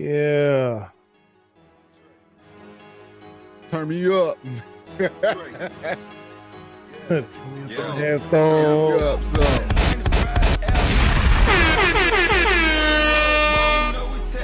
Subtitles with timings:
[0.00, 0.88] Yeah.
[3.68, 4.38] Turn me up.
[7.06, 7.26] Turn
[7.68, 9.02] Headphones.
[9.02, 9.20] me up.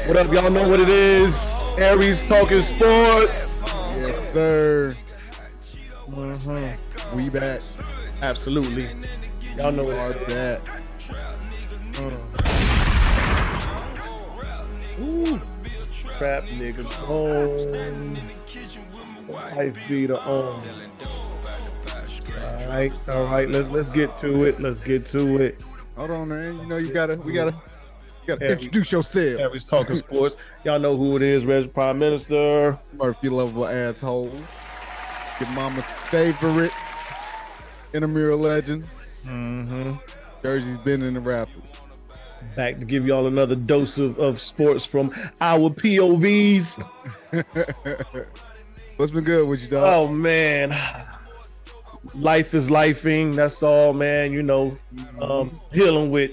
[0.06, 0.30] What up?
[0.30, 1.58] Y'all know what it is.
[1.78, 3.62] Aries Talking Sports.
[3.64, 4.94] Yes, sir.
[6.10, 7.16] Mm-hmm.
[7.16, 7.62] We back.
[8.20, 8.90] Absolutely.
[9.56, 10.60] Y'all know what it is.
[10.60, 12.45] back.
[15.02, 15.40] Ooh.
[16.18, 18.18] Trap nigga on.
[19.28, 20.62] Life beater on.
[22.62, 23.48] All right, all right.
[23.48, 24.60] Let's let's get to it.
[24.60, 25.60] Let's get to it.
[25.96, 26.58] Hold on, man.
[26.58, 29.40] You know you gotta, we gotta, you gotta Yeah, we- introduce yourself.
[29.40, 30.36] Aries Talking Sports.
[30.64, 31.44] Y'all know who it is.
[31.46, 32.78] Reg Prime Minister.
[32.94, 34.32] Murphy lovable asshole.
[35.40, 36.72] Your mama's favorite
[37.92, 38.84] intramural legend.
[39.26, 39.92] Mm-hmm.
[40.42, 41.62] Jersey's been in the Raptors.
[42.56, 46.82] Back to give y'all another dose of, of sports from our POVs.
[48.96, 49.84] What's been good with you, dog?
[49.84, 50.74] Oh man.
[52.14, 53.34] Life is lifing.
[53.34, 54.32] That's all, man.
[54.32, 54.74] You know,
[55.20, 56.30] um, dealing with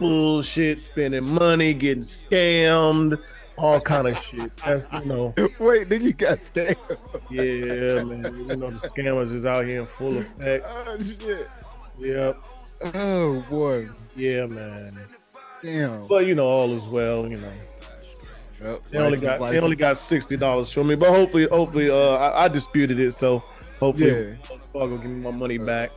[0.00, 3.16] bullshit, spending money, getting scammed,
[3.56, 4.56] all kind of shit.
[4.56, 6.76] That's you know, Wait, then you got scammed.
[7.30, 8.24] yeah, man.
[8.48, 10.64] You know, the scammers is out here in full effect.
[10.68, 11.48] Oh shit.
[12.00, 12.36] Yep.
[12.92, 13.88] Oh boy.
[14.16, 14.98] Yeah, man.
[15.64, 16.06] Damn.
[16.06, 17.26] But you know, all is well.
[17.26, 17.52] You know,
[18.62, 18.82] Yep.
[18.90, 20.94] they only got they only got sixty dollars from me.
[20.94, 23.38] But hopefully, hopefully, uh, I, I disputed it, so
[23.80, 24.56] hopefully, Yeah.
[24.74, 25.90] I'll give me my money back.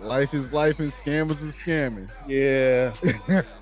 [0.00, 2.08] life is life and scammers is scamming.
[2.28, 2.92] Yeah.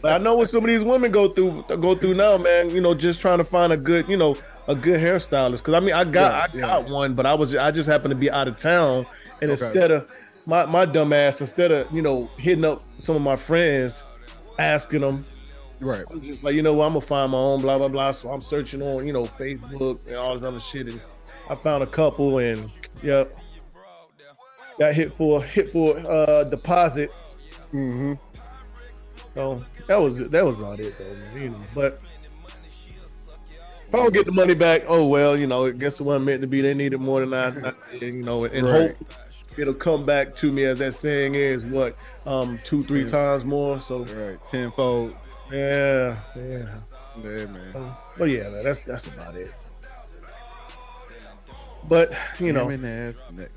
[0.00, 2.70] But I know what some of these women go through go through now, man.
[2.70, 4.36] You know, just trying to find a good, you know,
[4.68, 5.58] a good hairstylist.
[5.58, 8.12] Because I mean, I got Yeah, I got one, but I was I just happened
[8.12, 9.04] to be out of town,
[9.42, 9.64] and Okay.
[9.64, 10.08] instead of
[10.46, 14.04] my my dumb ass, instead of you know hitting up some of my friends,
[14.58, 15.24] asking them,
[15.80, 16.04] Right.
[16.10, 18.10] I'm just like, you know, what, I'm gonna find my own, blah blah blah.
[18.12, 21.00] So I'm searching on, you know, Facebook and all this other shit, and
[21.50, 22.70] I found a couple, and
[23.02, 23.28] yep,
[24.78, 27.10] got hit for hit for uh deposit.
[27.72, 28.14] Mm-hmm.
[29.26, 31.42] So that was that was all it though, man.
[31.42, 32.00] You know, but
[33.88, 36.24] if I don't get the money back, oh well, you know, I guess it wasn't
[36.24, 36.62] meant to be.
[36.62, 38.96] They needed more than I, I did, you know, and Right.
[38.96, 39.12] hope
[39.58, 41.96] it'll come back to me as that saying is, what,
[42.26, 43.08] um, two, three Yeah.
[43.08, 43.80] times more.
[43.80, 44.38] So Right.
[44.50, 45.14] Tenfold.
[45.52, 46.66] yeah, yeah.
[47.22, 47.92] Yeah, man.
[48.18, 49.50] But yeah, man, that's that's about it.
[51.88, 53.48] But you know, the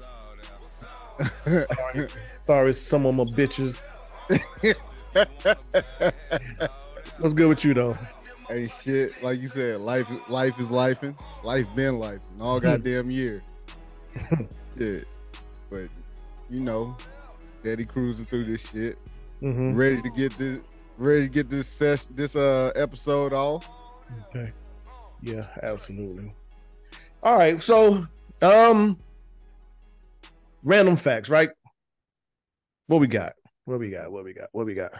[2.34, 4.00] sorry, some of my bitches.
[7.18, 7.98] What's good with you though?
[8.48, 11.16] Hey shit, like you said, life life is lifing.
[11.44, 13.44] Life been life all goddamn year.
[14.78, 15.08] shit.
[15.70, 15.88] But
[16.50, 16.96] you know,
[17.60, 18.98] steady cruising through this shit.
[19.42, 19.76] Mm-hmm.
[19.76, 20.62] Ready to get this
[20.98, 23.70] ready to get this session this uh episode off.
[24.28, 24.52] Okay.
[25.22, 26.32] Yeah, absolutely.
[27.24, 28.06] All right, so
[28.42, 28.98] um
[30.64, 31.50] random facts, right?
[32.88, 33.34] What we got?
[33.66, 34.12] What we got?
[34.12, 34.50] What we got?
[34.52, 34.92] What we got?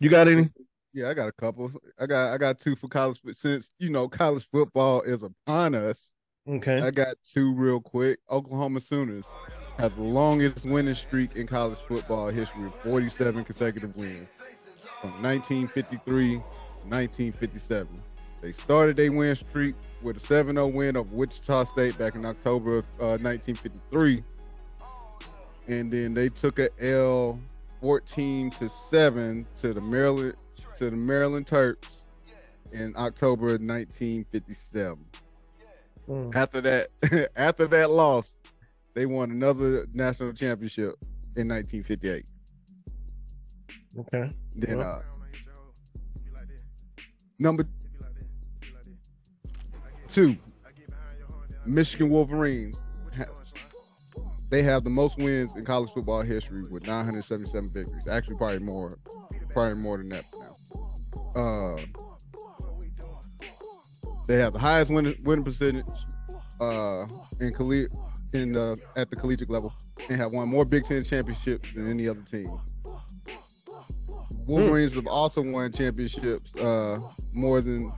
[0.00, 0.48] You got any?
[0.92, 1.72] Yeah, I got a couple.
[1.98, 5.74] I got I got two for college but since you know college football is upon
[5.74, 6.12] us.
[6.48, 6.80] Okay.
[6.80, 8.18] I got two real quick.
[8.30, 9.24] Oklahoma Sooners
[9.78, 14.28] have the longest winning streak in college football history, 47 consecutive wins
[15.00, 17.88] from 1953 to 1957.
[18.40, 22.78] They started their win streak with a 7-0 win over Wichita State back in October
[22.78, 24.22] of uh, 1953,
[25.66, 27.38] and then they took a L
[27.80, 30.34] 14 to seven to the Maryland
[30.76, 32.06] to the Maryland Terps
[32.72, 34.98] in October of 1957
[36.06, 36.34] Mm.
[36.36, 38.36] after that after that loss
[38.94, 40.94] they won another national championship
[41.36, 42.24] in 1958
[43.96, 44.30] Okay.
[44.56, 44.88] then Well.
[44.88, 45.02] uh
[47.38, 47.64] number
[50.08, 50.36] two
[51.66, 52.80] michigan wolverines
[54.50, 58.90] they have the most wins in college football history with 977 victories actually probably more
[59.52, 61.76] probably more than that now uh
[64.26, 65.84] they have the highest winning, winning percentage
[66.60, 67.06] uh
[67.40, 67.88] in college
[68.34, 69.72] in the at the collegiate level
[70.08, 72.48] and have won more Big Ten championships than any other team.
[74.46, 76.98] Wolverines have also won championships uh,
[77.32, 77.92] more than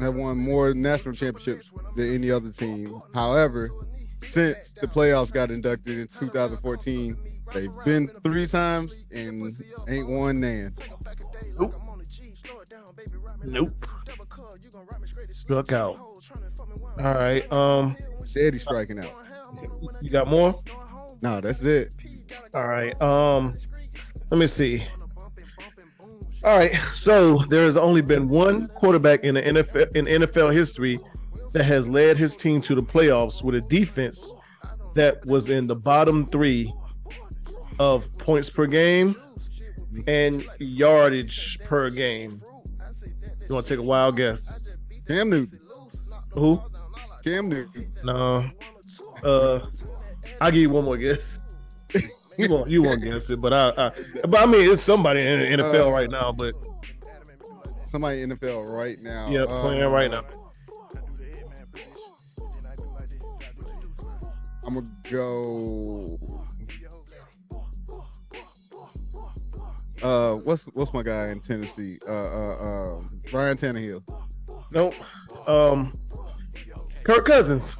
[0.00, 3.00] have won more national championships than any other team.
[3.14, 3.70] However,
[4.20, 7.16] since the playoffs got inducted in 2014,
[7.52, 9.40] they've been three times and
[9.88, 10.74] ain't won nan.
[11.58, 11.74] Nope.
[13.44, 13.70] Nope.
[15.30, 15.98] Struck out.
[16.98, 17.50] All right.
[17.52, 19.10] Um, Steady striking out.
[20.00, 20.60] you got more?
[21.22, 21.94] No, that's it.
[22.54, 23.00] All right.
[23.00, 23.54] Um,
[24.30, 24.84] let me see.
[26.44, 26.74] All right.
[26.92, 30.98] So there has only been one quarterback in the NFL in NFL history
[31.52, 34.34] that has led his team to the playoffs with a defense
[34.94, 36.72] that was in the bottom three
[37.78, 39.14] of points per game
[40.06, 42.42] and yardage per game.
[43.48, 44.62] You want to take a wild guess?
[45.06, 45.58] Cam Newton.
[46.38, 46.62] Who?
[47.24, 47.92] Cam Newton.
[48.04, 48.44] No.
[49.24, 49.66] Uh,
[50.40, 51.44] I'll give you one more guess.
[52.38, 53.90] You won't, you won't guess it, but I, I,
[54.28, 56.30] but I mean, it's somebody in the NFL Uh, right now.
[56.30, 56.54] But
[57.84, 59.28] Somebody in NFL right now.
[59.28, 60.22] yeah, playing Uh, right now.
[64.66, 66.20] I'm gonna go.
[70.02, 71.98] Uh, what's what's my guy in Tennessee?
[72.06, 72.54] Uh, uh,
[72.96, 73.00] uh
[73.32, 74.02] Ryan Tannehill.
[74.72, 74.94] Nope.
[75.48, 75.92] Um,
[77.08, 77.74] Kirk Cousins.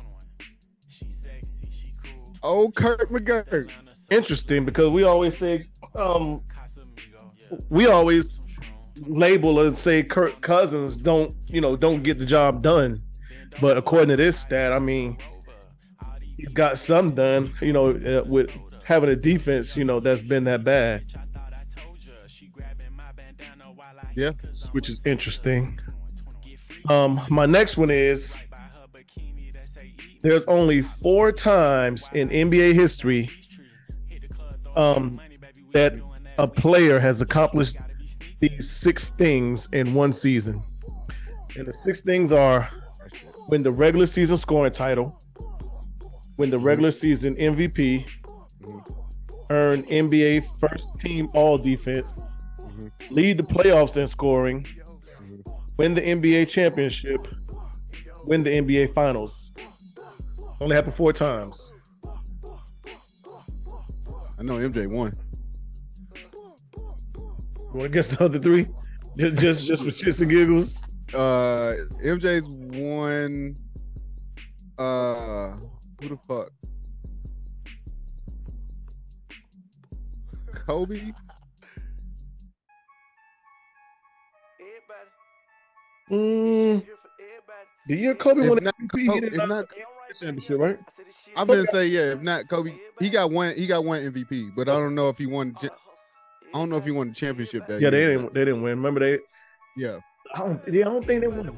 [2.43, 3.71] Oh, Kurt McGurk.
[4.11, 5.67] Interesting because we always say,
[5.97, 6.39] um,
[7.69, 8.41] we always
[9.01, 12.97] label and say Kirk Cousins don't, you know, don't get the job done.
[13.61, 15.19] But according to this stat, I mean,
[16.39, 17.53] he's got some done.
[17.61, 18.51] You know, uh, with
[18.85, 21.05] having a defense, you know, that's been that bad.
[24.17, 24.33] Yeah.
[24.73, 25.79] which is interesting.
[26.89, 28.35] Um, my next one is
[30.20, 33.31] there's only four times in NBA history
[34.76, 35.12] um,
[35.73, 35.99] that
[36.38, 37.76] a player has accomplished
[38.41, 40.62] these six things in one season.
[41.56, 42.70] And the six things are
[43.49, 45.19] win the regular season scoring title,
[46.37, 48.09] win the regular season MVP,
[49.50, 52.31] earn NBA first team all defense,
[53.11, 54.67] lead the playoffs in scoring,
[55.76, 57.26] win the NBA championship,
[58.25, 59.53] win the NBA finals.
[60.61, 61.73] Only happened four times.
[64.39, 65.13] I know MJ won.
[66.17, 68.67] You want to guess the other three?
[69.17, 70.85] Just, just, just for shits and giggles.
[71.13, 72.45] Uh, MJ's
[72.79, 73.55] won.
[74.79, 75.57] Uh,
[76.01, 76.49] who the fuck?
[80.55, 81.13] Kobe.
[86.11, 86.87] Mm,
[87.87, 89.69] the year Kobe If won the not MVP, he Kobe- did if not not-
[90.15, 90.79] championship, right?
[91.37, 92.13] I'm gonna say yeah.
[92.13, 93.55] If not Kobe, he got one.
[93.55, 95.55] He got one MVP, but I don't know if he won.
[95.63, 98.35] I don't know if he won the championship that Yeah, they didn't.
[98.35, 98.77] They didn't win.
[98.77, 99.19] Remember they?
[99.77, 99.99] Yeah.
[100.35, 100.61] I don't.
[100.67, 101.57] I don't think they won.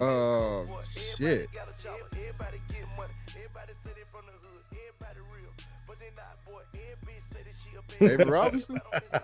[0.00, 0.66] Uh,
[1.16, 1.48] shit.
[7.98, 8.80] David Robinson.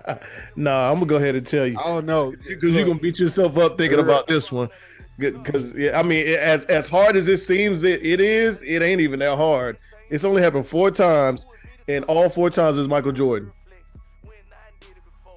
[0.57, 1.77] nah, I'm gonna go ahead and tell you.
[1.83, 4.69] Oh don't because you're gonna beat yourself up thinking about this one.
[5.19, 9.01] Because yeah, I mean, as as hard as it seems it, it is, it ain't
[9.01, 9.79] even that hard.
[10.11, 11.47] It's only happened four times,
[11.89, 13.53] and all four times is Michael Jordan.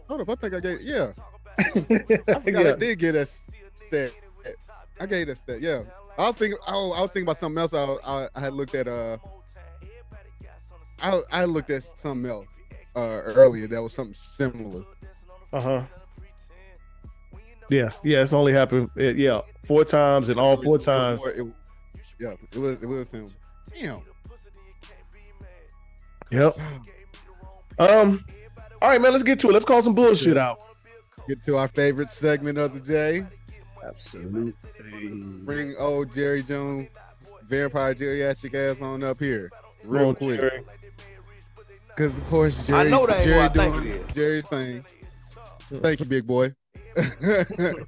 [0.08, 0.82] Hold up, I think I gave.
[0.82, 1.12] Yeah,
[1.60, 1.64] I
[2.40, 2.74] forgot yeah.
[2.74, 4.12] I did get that stat.
[5.00, 5.62] I gave that stat.
[5.62, 5.82] Yeah,
[6.18, 6.58] I was thinking.
[6.66, 7.74] I was, I was thinking about something else.
[7.74, 8.88] I, I, I had looked at.
[8.88, 9.18] Uh,
[11.02, 12.48] I I looked at something else
[12.96, 13.68] uh earlier.
[13.68, 14.84] That was something similar.
[15.52, 15.84] Uh huh.
[17.70, 18.22] Yeah, yeah.
[18.22, 18.90] It's only happened.
[18.96, 21.24] Yeah, four times, and all four times.
[21.26, 21.46] It-
[22.20, 22.82] yeah, it was.
[22.82, 23.30] It was him.
[23.74, 24.02] Damn.
[26.32, 26.60] Yep.
[27.78, 28.20] Um.
[28.82, 29.12] All right, man.
[29.12, 29.54] Let's get to it.
[29.54, 30.60] Let's call some bullshit out.
[31.28, 33.26] Get to our favorite segment of the day.
[33.84, 34.54] Absolutely.
[35.46, 36.88] Bring old Jerry Jones,
[37.48, 39.52] vampire geriatric ass on up here,
[39.84, 40.40] real on, quick.
[40.40, 40.64] Jerry.
[41.88, 44.14] Because of course Jerry, I know that ain't Jerry what I think doing it is.
[44.14, 44.86] Jerry thing.
[45.82, 46.54] Thank you, big boy.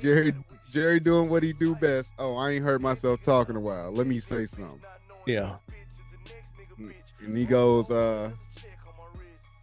[0.00, 0.34] Jerry,
[0.70, 2.12] Jerry doing what he do best.
[2.18, 3.92] Oh, I ain't heard myself talking a while.
[3.92, 4.80] Let me say something.
[5.26, 5.56] Yeah.
[7.20, 8.30] And he goes, uh,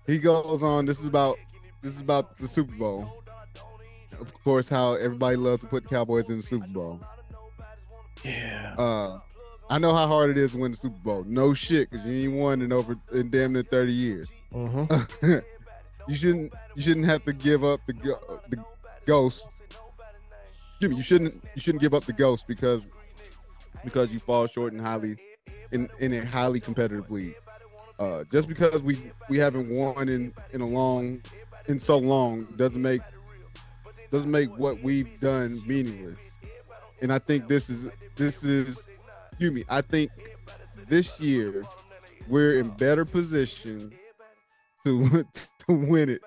[0.06, 0.86] he goes on.
[0.86, 1.38] This is about
[1.82, 3.24] this is about the Super Bowl.
[4.20, 7.00] Of course, how everybody loves to put the Cowboys in the Super Bowl.
[8.24, 8.76] Yeah.
[8.78, 9.20] Uh,
[9.70, 11.24] I know how hard it is to win the Super Bowl.
[11.28, 14.30] No shit, because you ain't won in over in damn near thirty years.
[14.54, 15.40] Mm-hmm.
[16.08, 17.94] you shouldn't you shouldn't have to give up the
[18.50, 18.64] the
[19.06, 19.48] ghost.
[20.70, 22.82] Excuse me, you shouldn't you shouldn't give up the ghost because
[23.84, 25.18] because you fall short in highly
[25.72, 27.36] in, in a highly competitive league.
[27.98, 28.98] Uh, just because we
[29.30, 31.22] we haven't won in in a long
[31.68, 33.02] in so long doesn't make
[34.12, 36.18] doesn't make what we've done meaningless.
[37.02, 38.88] And I think this is this is
[39.32, 39.64] excuse me.
[39.70, 40.12] I think
[40.88, 41.64] this year
[42.28, 43.94] we're in better position
[44.84, 45.26] to
[45.70, 46.22] to win it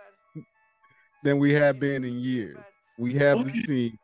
[1.22, 2.58] than we have been in years.
[2.98, 3.98] We have the team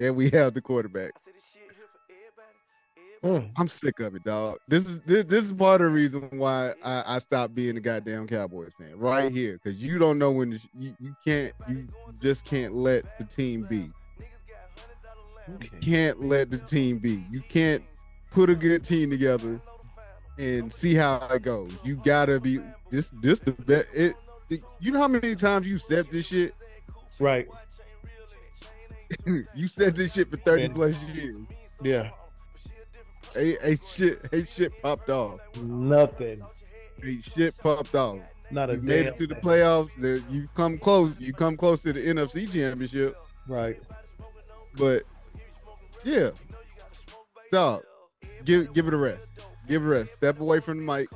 [0.00, 1.12] and we have the quarterback.
[3.22, 3.50] Mm.
[3.56, 4.58] I'm sick of it, dog.
[4.66, 7.80] This is this, this is part of the reason why I, I stopped being a
[7.80, 11.86] goddamn Cowboys fan right here because you don't know when the, you you can't you
[12.22, 13.90] just can't let the team be.
[15.46, 17.22] You can't let the team be.
[17.30, 17.82] You can't
[18.30, 19.60] put a good team together
[20.38, 21.76] and see how it goes.
[21.84, 22.58] You gotta be
[22.90, 23.86] this this the best.
[23.94, 24.16] It, it
[24.80, 26.54] you know how many times you said this shit.
[27.18, 27.48] Right.
[29.26, 30.74] you said this shit for thirty Man.
[30.74, 31.36] plus years.
[31.82, 32.10] Yeah.
[33.34, 35.40] Hey, hey shit, hey shit popped off.
[35.62, 36.42] Nothing.
[37.02, 38.18] Hey shit popped off.
[38.50, 39.90] Not a You made it to the playoffs.
[40.30, 41.12] You come close.
[41.18, 43.16] You come close to the NFC Championship.
[43.46, 43.80] Right.
[44.76, 45.02] But
[46.04, 46.30] yeah,
[47.52, 47.82] dog,
[48.44, 49.28] give give it a rest.
[49.68, 50.14] Give it a rest.
[50.14, 51.08] Step away from the mic.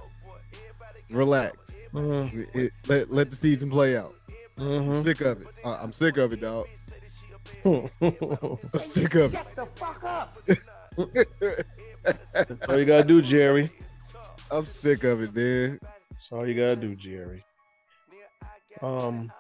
[1.11, 1.57] Relax.
[1.95, 2.41] Mm-hmm.
[2.41, 4.15] It- it- let let the season play out.
[4.59, 5.03] I'm Mm-hmm.
[5.03, 5.49] sick of it.
[5.65, 6.67] Uh, I'm sick of it, dog.
[7.65, 7.91] I'm
[8.81, 9.41] sick of it.
[9.41, 10.03] what the fuck
[12.33, 13.71] That's all you gotta do, Jerry.
[14.51, 15.81] I'm sick of it, man.
[16.11, 17.45] That's all you gotta do, Jerry.
[18.83, 19.33] Um,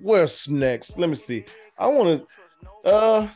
[0.00, 0.98] what's next?
[0.98, 1.44] Let me see.
[1.78, 2.22] I want
[2.84, 2.88] to.
[2.88, 3.28] Uh,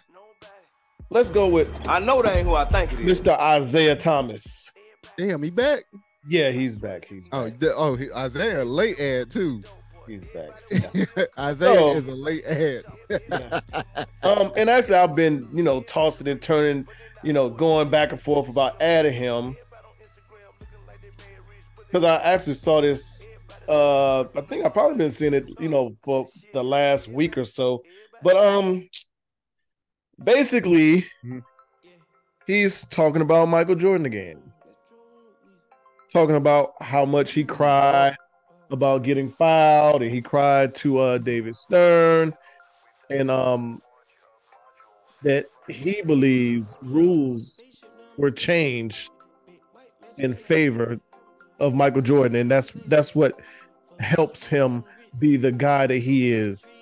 [1.10, 3.20] let's go with I know that ain't who I think it is.
[3.20, 3.58] Mr.
[3.58, 4.70] Isiah Thomas.
[5.18, 5.84] Damn, he back.
[6.26, 7.04] Yeah, he's back.
[7.06, 9.62] He's Oh, the, oh, he, Isiah late ad too.
[10.06, 10.50] He's back.
[10.70, 11.50] Yeah.
[11.50, 11.94] Isiah Oh.
[11.96, 12.84] is a late ad.
[14.22, 16.86] Um, and actually, I've been, you know, tossing and turning,
[17.22, 19.56] you know, going back and forth about adding him
[21.86, 23.28] because I actually saw this.
[23.68, 27.44] Uh, I think I've probably been seeing it, you know, for the last week or
[27.44, 27.82] so.
[28.22, 28.88] But um,
[30.22, 31.42] basically, Mhm.
[32.46, 34.42] he's talking about Michael Jordan again,
[36.14, 38.16] talking about how much he cried
[38.70, 42.32] about getting fouled, and he cried to uh David Stern,
[43.10, 43.82] and um
[45.22, 47.60] that he believes rules
[48.16, 49.10] were changed
[50.18, 51.00] in favor
[51.58, 53.34] of Michael Jordan, and that's that's what
[53.98, 54.84] helps him
[55.18, 56.80] be the guy that he is.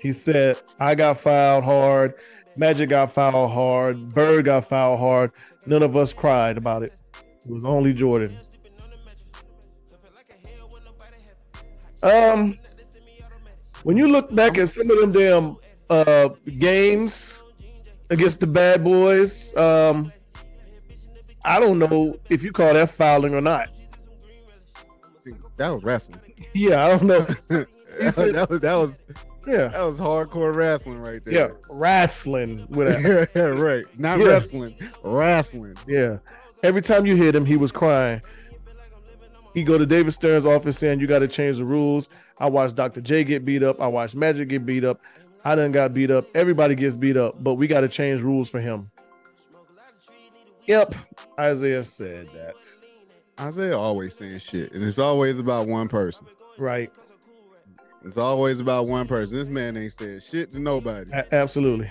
[0.00, 2.14] He said, "I got fouled hard,
[2.56, 5.30] Magic got fouled hard, Bird got fouled hard.
[5.66, 6.92] None of us cried about it.
[7.44, 8.36] It was only Jordan."
[12.02, 12.58] Um,
[13.82, 15.56] when you look back at some of them damn
[15.90, 16.28] uh
[16.58, 17.42] games
[18.10, 20.12] against the bad boys, um,
[21.44, 23.68] I don't know if you call that fouling or not.
[25.56, 26.20] that was wrestling.
[26.52, 27.26] Yeah, I don't know.
[28.10, 29.00] Said- that was that was
[29.46, 31.34] Yeah, that was hardcore wrestling right there.
[31.34, 33.30] yeah, wrestling with that.
[33.34, 33.84] Yeah, right.
[33.98, 34.26] Not Yeah.
[34.26, 35.76] wrestling, wrestling.
[35.86, 36.18] yeah.
[36.62, 38.22] Every time you hit him, he was crying.
[39.52, 42.08] He go to David Stern's office saying, "You got to change the rules."
[42.40, 43.00] I watched Dr.
[43.00, 43.80] J get beat up.
[43.80, 45.00] I watched Magic get beat up.
[45.44, 46.24] I done got beat up.
[46.34, 48.90] Everybody gets beat up, but we got to change rules for him.
[50.66, 50.94] Yep,
[51.38, 52.56] Isiah said that.
[53.48, 56.26] Isiah always saying shit, and it's always about one person.
[56.58, 56.90] Right.
[58.04, 59.36] It's always about one person.
[59.36, 61.10] This man ain't said shit to nobody.
[61.12, 61.90] A- absolutely.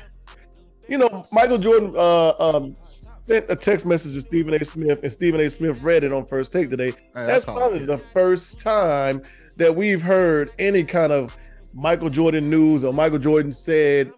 [0.87, 4.63] You know, Michael Jordan uh, um, sent a text message to Stephen A.
[4.65, 5.49] Smith, and Stephen A.
[5.49, 6.91] Smith read it on first take today.
[6.91, 7.87] Hey, That's call probably it.
[7.87, 9.23] the first time
[9.57, 11.35] that we've heard any kind of
[11.73, 14.11] Michael Jordan news or Michael Jordan said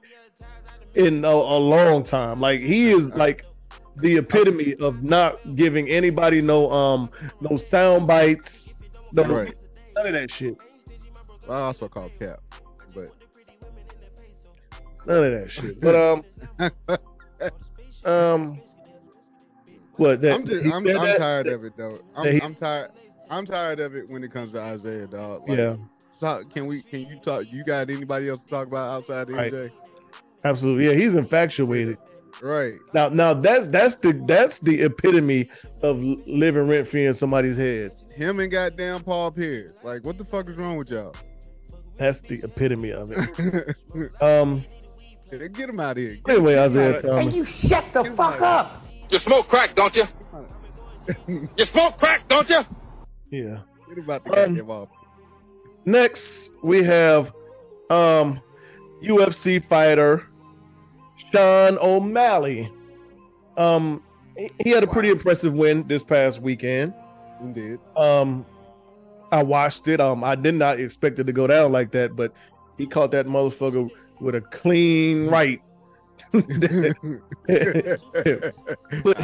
[0.95, 2.39] in a, a long time.
[2.41, 3.45] Like he is like
[3.97, 7.09] the epitome of not giving anybody no um
[7.41, 8.77] no sound bites,
[9.13, 9.53] no Right.
[9.95, 10.57] none of that shit.
[11.49, 12.39] I also call Cap,
[12.93, 13.09] but
[15.05, 15.79] None of that shit.
[15.79, 16.23] But um
[18.05, 18.61] um
[19.97, 21.17] what that I'm just I'm, I'm that?
[21.17, 21.99] tired of it though.
[22.15, 22.91] I'm, I'm tired.
[23.29, 25.47] I'm tired of it when it comes to Isiah, dog.
[25.47, 25.75] Like, Yeah,
[26.17, 26.81] So can we?
[26.81, 27.45] Can you talk?
[27.51, 29.53] You got anybody else to talk about outside of Right.
[29.53, 29.71] MJ?
[30.43, 30.87] absolutely.
[30.87, 31.97] Yeah, he's infatuated.
[32.41, 32.75] Right.
[32.93, 35.49] Now, now that's that's the that's the epitome
[35.81, 37.91] of living rent free in somebody's head.
[38.13, 39.83] Him and goddamn Paul Pierce.
[39.83, 41.15] Like, what the fuck is wrong with y'all?
[41.95, 43.75] That's the epitome of it.
[44.21, 44.63] Um.
[45.31, 46.17] Get him out of here.
[46.23, 47.33] Get Anyway, Isiah out- Thomas.
[47.35, 48.85] You shut the fuck up.
[49.09, 50.03] You smoke crack, don't you?
[51.27, 52.63] You smoke crack, don't you?
[53.31, 53.59] Yeah.
[53.89, 54.89] Get him out the Um, goddamn off.
[55.85, 57.33] Next, we have
[57.89, 58.41] um
[59.03, 60.25] UFC fighter
[61.31, 62.71] Sean O'Malley.
[63.57, 64.03] Um,
[64.37, 66.93] he- he had a pretty impressive win this past weekend.
[67.41, 67.79] Indeed.
[67.97, 68.45] Um,
[69.31, 69.99] I watched it.
[69.99, 72.33] Um, I did not expect it to go down like that, but
[72.77, 73.89] he caught that motherfucker
[74.19, 75.61] with a clean right.
[76.33, 76.39] I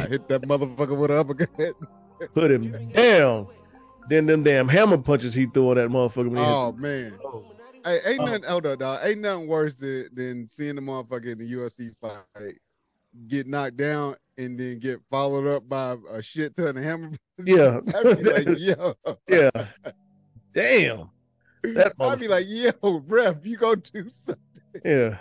[0.08, 1.74] hit that motherfucker with an uppercut.
[2.34, 3.48] Put him down.
[4.08, 6.28] Then them damn hammer punches he threw on that motherfucker.
[6.28, 7.18] When he hit Oh man.
[7.84, 8.26] Hey, ain't Oh.
[8.26, 9.00] nothing hold up, dog.
[9.02, 12.56] Ain't nothing worse than, than seeing the motherfucker in the UFC fight
[13.28, 17.10] get knocked down and then get followed up by a shit ton of hammer.
[17.44, 17.80] Yeah.
[17.96, 18.94] I'd be like, yo.
[19.28, 19.50] yeah.
[20.52, 21.10] Damn.
[21.62, 24.82] That I'd be like, yo, ref, you go do something.
[24.84, 25.18] Yeah.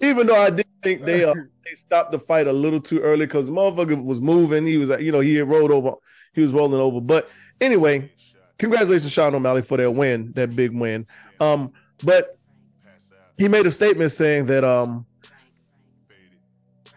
[0.00, 3.26] Even though I did think they uh, they stopped the fight a little too early
[3.26, 4.66] because motherfucker was moving.
[4.66, 5.94] He was, you know, he had rolled over.
[6.34, 7.00] He was rolling over.
[7.00, 7.28] But
[7.60, 8.12] anyway,
[8.58, 11.06] congratulations, Sean O'Malley, for that win, that big win.
[11.40, 11.72] Um,
[12.04, 12.38] but
[13.38, 15.06] he made a statement saying that um,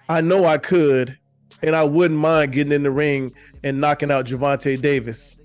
[0.08, 1.18] I know I could,
[1.64, 3.34] and I wouldn't mind getting in the ring
[3.64, 5.40] and knocking out Gervonta Davis.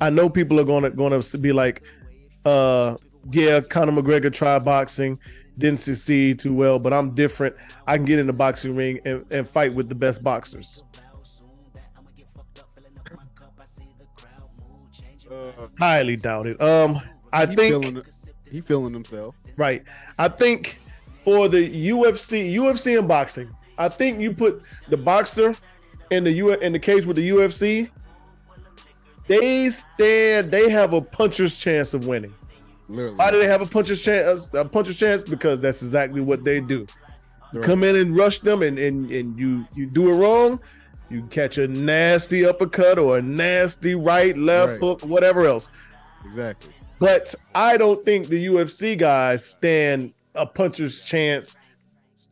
[0.00, 1.82] I know people are gonna gonna be like,
[2.44, 2.96] uh,
[3.32, 5.18] yeah, Conor McGregor tried boxing,
[5.58, 7.56] didn't succeed too well, but I'm different.
[7.86, 10.82] I can get in the boxing ring and, and fight with the best boxers.
[15.30, 16.60] Uh, Highly doubted.
[16.62, 17.00] Um,
[17.32, 18.02] I he think feeling,
[18.50, 19.34] he feeling himself.
[19.56, 19.82] right.
[20.18, 20.78] I think
[21.26, 25.56] for the UFC, UFC and boxing, I think you put the boxer
[26.12, 27.90] in the U in the cage with the UFC.
[29.26, 30.52] They stand.
[30.52, 32.32] They have a puncher's chance of winning.
[32.88, 33.16] Literally.
[33.16, 34.54] Why do they have a puncher's chance?
[34.54, 36.86] A puncher's chance because that's exactly what they do.
[37.52, 37.64] Right.
[37.64, 40.60] Come in and rush them, and, and and you you do it wrong.
[41.10, 44.80] You catch a nasty uppercut or a nasty right, left Right.
[44.80, 45.72] hook, whatever else.
[46.24, 46.70] Exactly.
[47.00, 51.56] But I don't think the UFC guys stand a puncher's chance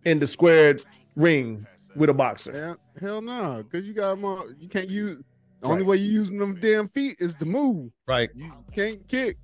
[0.05, 0.85] in the squared
[1.17, 2.53] ring with a boxer.
[2.53, 4.47] Hell, hell no, because you got more.
[4.59, 5.23] You can't use.
[5.63, 7.91] The only way you using them damn feet is to move.
[8.07, 8.29] Right.
[8.35, 9.39] You can't kick.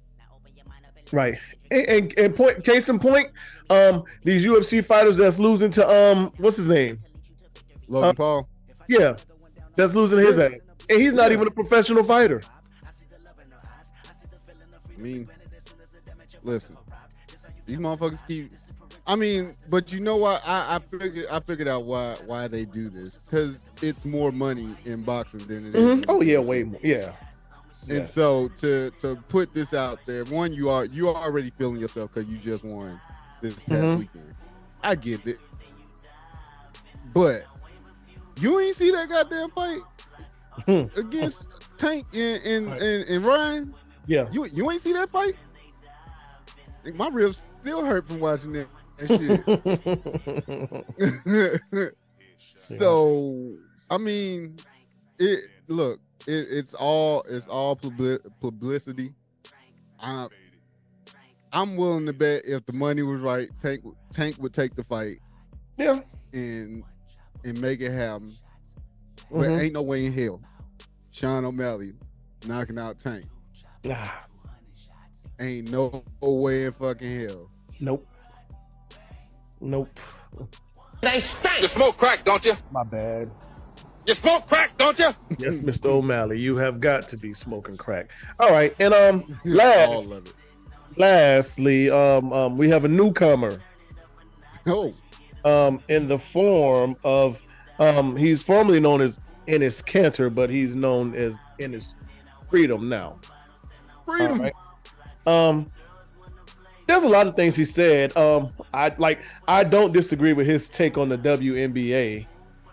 [1.12, 1.38] Right.
[1.70, 3.30] And, and, and point case in point,
[3.70, 6.98] um, these UFC fighters that's losing to um, what's his name?
[7.88, 8.48] Logan Uh, Paul.
[8.88, 9.16] Yeah,
[9.76, 10.52] that's losing his ass,
[10.90, 11.36] and he's not Yeah.
[11.36, 12.42] even a professional fighter.
[14.94, 15.28] I mean,
[16.42, 16.76] listen,
[17.70, 18.52] these motherfuckers keep.
[19.06, 20.42] I mean, but you know what?
[20.44, 24.68] I, I figured I figured out why why they do this because it's more money
[24.84, 25.98] in boxing than it is Mhm.
[25.98, 26.80] in- Oh yeah, way more.
[26.82, 27.12] Yeah.
[27.88, 28.04] And Yeah.
[28.04, 32.12] so to to put this out there, one, you are you are already feeling yourself
[32.12, 33.00] because you just won
[33.40, 33.98] this past Mhm.
[34.00, 34.34] weekend.
[34.82, 35.38] I get it,
[37.14, 37.44] but
[38.40, 39.80] you ain't see that goddamn fight
[40.66, 40.84] Hmm.
[40.98, 41.42] against
[41.78, 43.74] Tank and and, and and Ryan.
[44.06, 44.28] Yeah.
[44.32, 45.36] You you ain't see that fight?
[46.94, 48.66] My ribs still hurt from watching that,
[48.98, 50.84] that
[51.76, 51.94] shit.
[52.54, 53.56] so
[53.90, 54.56] I mean,
[55.18, 59.12] it look it, it's all it's all publi- publicity.
[59.98, 60.28] I,
[61.52, 65.18] I'm willing to bet if the money was right, Tank Tank would take the fight
[65.76, 66.00] yeah.
[66.32, 66.82] and
[67.44, 68.36] and make it happen.
[69.30, 69.60] But Mhm.
[69.60, 70.40] ain't no way in hell,
[71.10, 71.92] Sean O'Malley
[72.46, 73.26] knocking out Tank.
[73.88, 74.26] Ah,
[75.40, 77.48] Ain't no way in fucking hell.
[77.80, 78.06] nope.
[79.60, 79.88] Nope.
[81.00, 81.62] They stink.
[81.62, 82.54] You smoke crack, don't you?
[82.70, 83.30] My bad.
[84.06, 85.14] You smoke crack, don't you?
[85.38, 85.86] Yes, Mr.
[85.86, 88.10] O'Malley, you have got to be smoking crack.
[88.38, 90.32] All right, and um, All last, of it.
[90.96, 93.60] lastly, um, um, we have a newcomer.
[94.66, 94.92] Oh,
[95.44, 97.40] um, in the form of
[97.78, 101.94] um, he's formerly known as Enes Kanter, but he's known as Enes
[102.50, 103.18] Freedom now.
[104.04, 104.32] freedom.
[104.32, 104.52] All right.
[105.26, 105.66] Um,
[106.86, 108.16] there's a lot of things he said.
[108.16, 112.26] Um, I like I don't disagree with his take on the WNBA.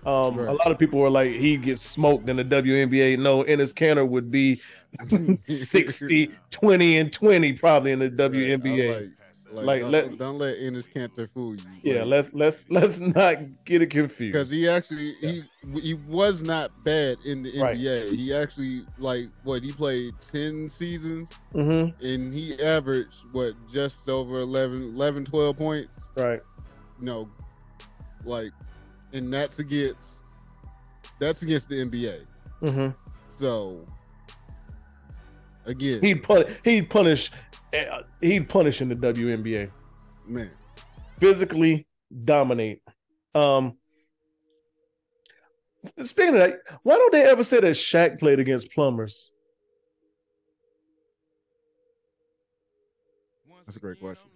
[0.05, 0.47] Um, Right.
[0.47, 3.19] A lot of people were like he gets smoked in the WNBA.
[3.19, 4.61] No, Enes Kanter would be
[5.37, 9.01] 60, 20, and 20 probably in the WNBA.
[9.01, 9.09] Like,
[9.51, 11.63] like, Like, don't, let- don't let Enes Kanter fool you.
[11.93, 14.33] yeah, let's let's let's not get it confused.
[14.33, 15.43] because he actually he
[15.81, 17.77] he was not bad in the Right.
[17.77, 18.09] NBA.
[18.15, 22.05] He actually like what he played ten seasons Mm-hmm.
[22.05, 26.11] and he averaged what just over 11, 11 12 points.
[26.15, 26.39] Right.
[26.99, 27.29] No,
[28.25, 28.51] like,
[29.13, 30.15] and that's against
[31.19, 32.25] that's against the NBA.
[32.61, 32.89] Mm-hmm.
[33.39, 33.85] So
[35.65, 37.31] again, He'd pun- he'd punish
[37.85, 39.69] uh, he'd punish in the WNBA.
[40.25, 40.51] man,
[41.19, 41.87] Physically
[42.23, 42.81] dominate.
[43.35, 43.77] Um
[46.03, 49.31] speaking of that, why don't they ever say that Shaq played against plumbers?
[53.65, 54.27] that's a great question.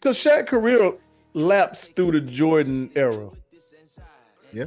[0.00, 0.92] because Shaq career
[1.34, 3.30] lapsed through the Jordan era.
[4.52, 4.64] Yeah.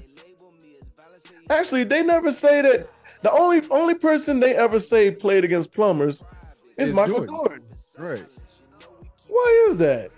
[1.49, 2.87] Actually, they never say that.
[3.21, 6.23] The only only person they ever say played against plumbers
[6.77, 7.35] It's Michael Jordan.
[7.35, 7.63] Jordan.
[7.99, 8.25] Right.
[9.27, 10.11] Why is that?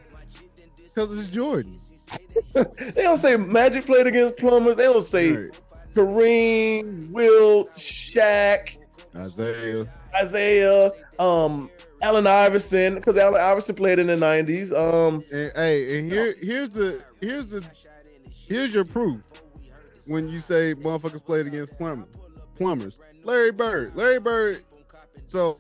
[0.78, 1.76] Because it's Jordan.
[2.54, 4.78] They don't say Magic played against plumbers.
[4.78, 5.60] They don't say Right.
[5.96, 8.78] Kareem, Wilt, Shaq,
[9.20, 9.86] Isiah.
[10.22, 11.70] Isiah, um,
[12.02, 14.72] Allen Iverson, because Allen Iverson played in the nineties.
[14.72, 17.66] Um, And, hey, and here here's the here's the
[18.48, 19.18] here's your proof
[20.06, 22.08] when you say motherfuckers played against plumbers.
[22.58, 22.98] Plumbers.
[23.24, 23.96] Larry Bird.
[23.96, 24.64] Larry Bird.
[25.28, 25.58] So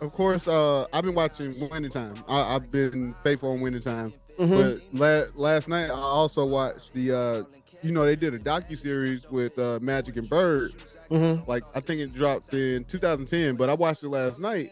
[0.00, 2.14] of course, uh, I've been watching Winning Time.
[2.28, 4.12] I, I've been faithful on Winning Time.
[4.38, 4.80] mhm.
[4.92, 7.42] But la- last night I also watched the uh,
[7.82, 10.72] you know, they did a docu series with uh, Magic and Bird.
[11.10, 11.46] Mhm.
[11.48, 14.70] Like I think it dropped in 2010, but I watched it last night,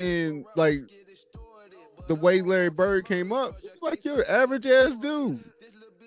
[0.00, 0.80] and like
[2.08, 5.38] the way Larry Bird came up, like your average ass dude.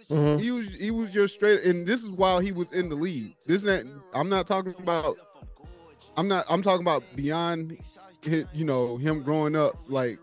[0.09, 0.39] Mhm.
[0.39, 3.35] He was he was your straight, and this is while he was in the league.
[3.47, 5.15] This is not, I'm not talking about.
[6.17, 6.45] I'm not.
[6.49, 7.77] I'm talking about beyond,
[8.25, 9.75] his, you know, him growing up.
[9.87, 10.19] Like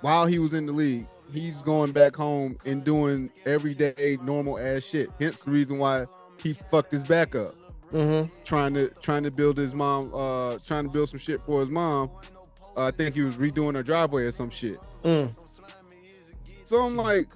[0.00, 4.82] while he was in the league, he's going back home and doing everyday normal ass
[4.84, 5.10] shit.
[5.20, 6.06] Hence the reason why
[6.42, 7.54] he fucked his back up
[7.92, 8.30] Mhm.
[8.44, 11.70] trying to trying to build his mom uh trying to build some shit for his
[11.70, 12.10] mom.
[12.76, 14.78] Uh, I think he was redoing her driveway or some shit.
[15.02, 15.28] Mm.
[16.66, 17.28] So I'm like,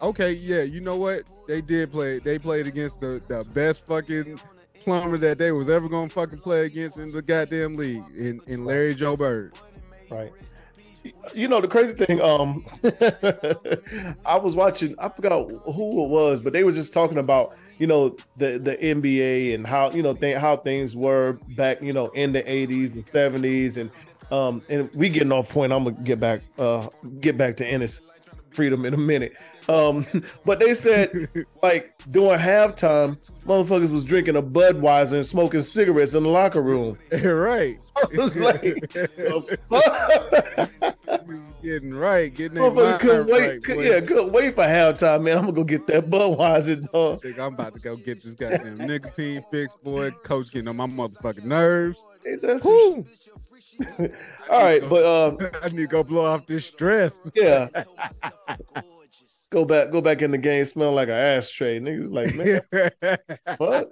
[0.00, 1.24] okay, yeah, you know what?
[1.46, 2.18] They did play.
[2.18, 4.40] They played against the the best fucking
[4.88, 8.64] plumber that they was ever gonna fucking play against in the goddamn league in in
[8.64, 9.52] Larry Joe Bird.
[10.10, 10.32] Right.
[11.34, 12.20] You know the crazy thing.
[12.22, 12.64] Um,
[14.26, 14.94] I was watching.
[14.98, 18.76] I forgot who it was, but they were just talking about you know the the
[18.76, 22.94] NBA and how you know th- how things were back you know in the eighties
[22.94, 23.90] and seventies and
[24.30, 25.70] um and we getting off point.
[25.70, 26.88] I'm gonna get back uh
[27.20, 28.00] get back to Enes
[28.50, 29.34] freedom in a minute.
[29.68, 30.06] Um,
[30.44, 31.12] but they said
[31.62, 36.96] like during halftime, motherfuckers was drinking a Budweiser and smoking cigarettes in the locker room.
[37.12, 37.78] right.
[37.96, 38.62] I was like,
[41.62, 43.48] getting right, getting Motherfucker couldn't wait.
[43.48, 45.36] right, could- yeah, couldn't wait for halftime, man.
[45.38, 47.20] I'm gonna go get that Budweiser, dog.
[47.22, 50.10] Think I'm about to go get this goddamn nicotine fix, boy.
[50.10, 52.04] Coach getting on my motherfucking nerves.
[52.26, 54.14] Ain't that some shit?
[54.50, 57.20] All right, but um, I need to go blow off this stress.
[57.34, 57.68] yeah.
[59.50, 61.80] Go back, go back in the game, smelling like an ashtray.
[61.80, 63.18] Niggas like, man,
[63.58, 63.90] what?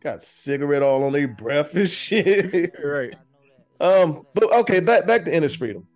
[0.00, 2.74] Got cigarette all on their breath and shit.
[2.82, 3.14] right.
[3.80, 5.86] Um, but okay, back back to Enes Freedom.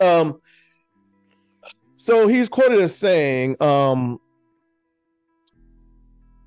[0.00, 0.40] Um,
[1.96, 4.18] so he's quoted as saying, um,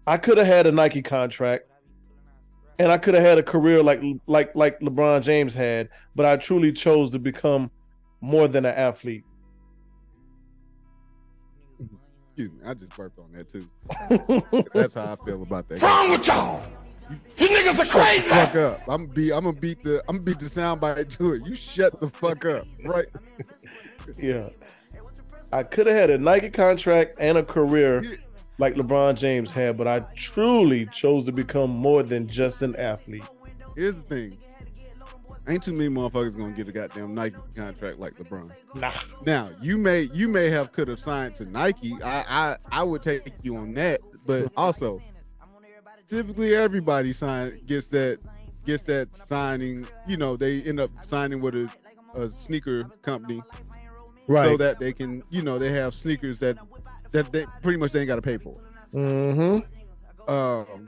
[0.08, 1.66] I could have had a Nike contract
[2.80, 6.38] and I could have had a career like like like LeBron James had, but I
[6.38, 7.72] truly chose to become
[8.20, 9.24] more than an athlete.
[12.36, 12.68] Excuse me.
[12.68, 13.68] I just burped on that too.
[14.74, 15.84] That's how I feel about that.
[15.84, 16.64] Wrong with y'all?
[17.38, 18.28] You niggas are crazy.
[18.28, 18.82] Fuck up.
[18.88, 19.32] I'm be.
[19.32, 20.00] I'm gonna beat the.
[20.08, 21.46] I'm gonna beat the soundbite to it.
[21.46, 22.66] You shut the fuck up.
[22.84, 23.06] Right.
[24.18, 24.50] yeah.
[25.52, 28.18] I could have had a Nike contract and a career
[28.58, 33.24] like LeBron James had, but I truly chose to become more than just an athlete.
[33.76, 34.38] Here's the thing.
[35.48, 38.50] Ain't too many motherfuckers gonna get a goddamn Nike contract like LeBron.
[38.76, 38.92] Nah.
[39.26, 41.98] Now you may you may have could have signed to Nike.
[42.02, 45.02] I I I would take you on that, but also
[46.10, 48.20] typically everybody sign gets that
[48.66, 49.86] gets that signing.
[50.08, 51.70] You know they end up signing with a,
[52.16, 53.42] a sneaker company
[54.26, 54.48] Right.
[54.48, 56.58] so that they can you know they have sneakers that
[57.12, 58.56] that they pretty much they ain't got to pay for.
[58.94, 59.60] mm-hmm.
[60.32, 60.88] Um,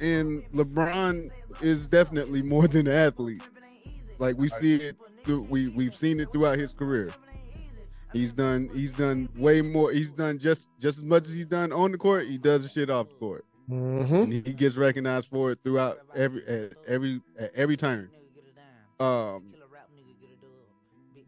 [0.00, 1.30] and LeBron
[1.60, 3.42] is definitely more than an athlete.
[4.18, 7.10] Like we see it, through, we we've seen it throughout his career.
[8.12, 9.92] He's done he's done way more.
[9.92, 12.26] He's done just just as much as he's done on the court.
[12.26, 14.14] He does the shit off the court, Mm-hmm.
[14.14, 18.08] and he gets recognized for it throughout every at every at every turn.
[18.98, 19.52] Um,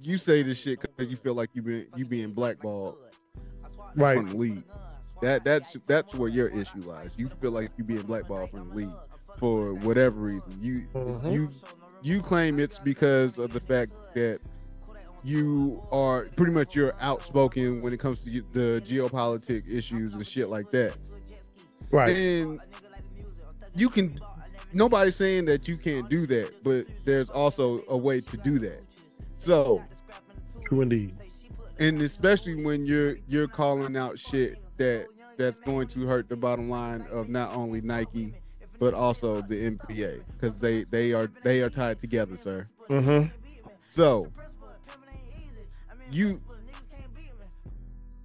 [0.00, 2.96] you say this shit because you feel like you been you being blackballed
[3.94, 4.16] Right.
[4.16, 4.64] from the league.
[5.20, 7.10] That that's that's where your issue lies.
[7.16, 8.94] You feel like you're being blackballed from the league
[9.38, 10.56] for whatever reason.
[10.60, 11.32] You Mhm.
[11.32, 11.50] you
[12.02, 14.40] you claim it's because of the fact that
[15.22, 20.48] you are pretty much you're outspoken when it comes to the geopolitics issues and shit
[20.48, 20.94] like that.
[21.90, 22.08] Right.
[22.16, 22.60] And
[23.74, 24.18] you can
[24.72, 28.82] nobody's saying that you can't do that, but there's also a way to do that.
[29.36, 29.82] So
[30.62, 31.14] True indeed.
[31.78, 36.68] and especially when you're you're calling out shit that that's going to hurt the bottom
[36.70, 38.32] line of not only Nike
[38.78, 42.66] but also the NBA because they they are they are tied together, sir.
[42.88, 43.28] Mm-hmm.
[43.90, 44.26] So
[46.10, 46.40] you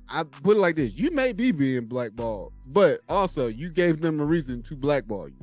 [0.07, 4.21] I put it like this: you may be being blackballed, but also you gave them
[4.21, 5.35] a reason to blackball you.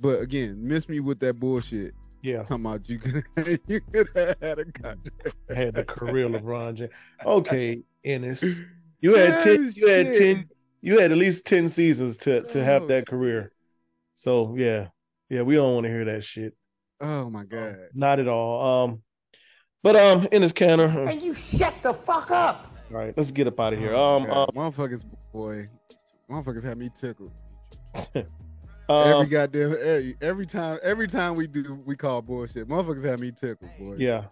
[0.00, 1.94] But again, miss me with that bullshit.
[2.22, 3.24] Yeah, Talking about you could
[3.68, 5.34] you could have had a contract.
[5.54, 6.90] had the career LeBron James.
[7.24, 8.60] Okay, Enes,
[9.00, 9.70] you had ten.
[9.74, 10.48] You had ten.
[10.80, 13.52] You had at least ten seasons to to have that career.
[14.14, 14.88] So yeah,
[15.28, 16.54] yeah, we don't want to hear that shit.
[17.00, 17.76] Oh my god.
[17.92, 18.84] Not at all.
[18.84, 19.02] Um,
[19.82, 21.08] but um, Enes Kanter.
[21.10, 22.72] Hey, you shut the fuck up.
[22.90, 23.92] All right, let's get up out of here.
[23.94, 24.54] Oh, Um, my um, God.
[24.54, 25.66] motherfuckers, boy,
[26.30, 27.32] motherfuckers had me tickled.
[28.14, 28.24] um,
[28.88, 32.68] every goddamn every, every time, every time we do, we call bullshit.
[32.68, 33.96] Motherfuckers have me tickled, boy.
[33.98, 34.24] yeah,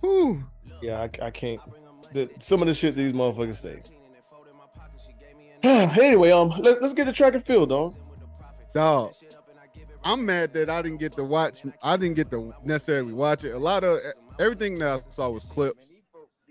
[0.00, 0.42] Whew.
[0.82, 1.60] yeah, I, I can't.
[2.12, 3.80] The, some of the shit these motherfuckers say.
[5.62, 7.94] anyway, um, let, let's get the track and field, dog.
[8.72, 9.12] dog.
[10.04, 11.62] I'm mad that I didn't get to watch.
[11.82, 13.50] I didn't get to necessarily watch it.
[13.52, 14.00] A lot of
[14.38, 15.90] everything that I saw was clips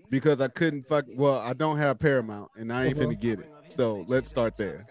[0.09, 1.05] because I couldn't fuck.
[1.15, 3.13] Well, I don't have Paramount, and I ain't Mhm.
[3.13, 3.51] finna get it.
[3.75, 4.83] So let's start there.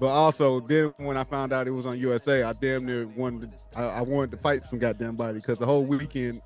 [0.00, 3.50] But also, then when I found out it was on USA, I damn near wanted.
[3.50, 6.40] To, I, I wanted to fight some goddamn body because the whole weekend,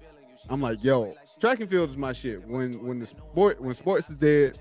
[0.51, 2.47] I'm like, yo, track and field is my shit.
[2.47, 4.59] When when the sport when sports is dead,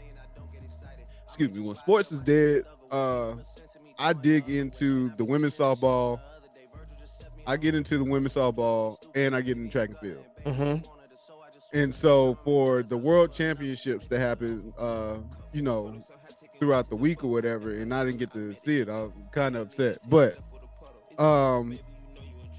[1.26, 3.34] excuse me, when sports is dead, uh,
[4.00, 6.20] I dig into the women's softball.
[7.46, 10.26] I get into the women's softball and I get into track and field.
[10.46, 11.78] Mm-hmm.
[11.78, 15.18] And so for the world championships to happen, uh,
[15.54, 16.02] you know,
[16.60, 19.56] throughout the week or whatever, and I didn't get to see it, I was kind
[19.56, 20.00] of upset.
[20.10, 20.38] But
[21.18, 21.78] um,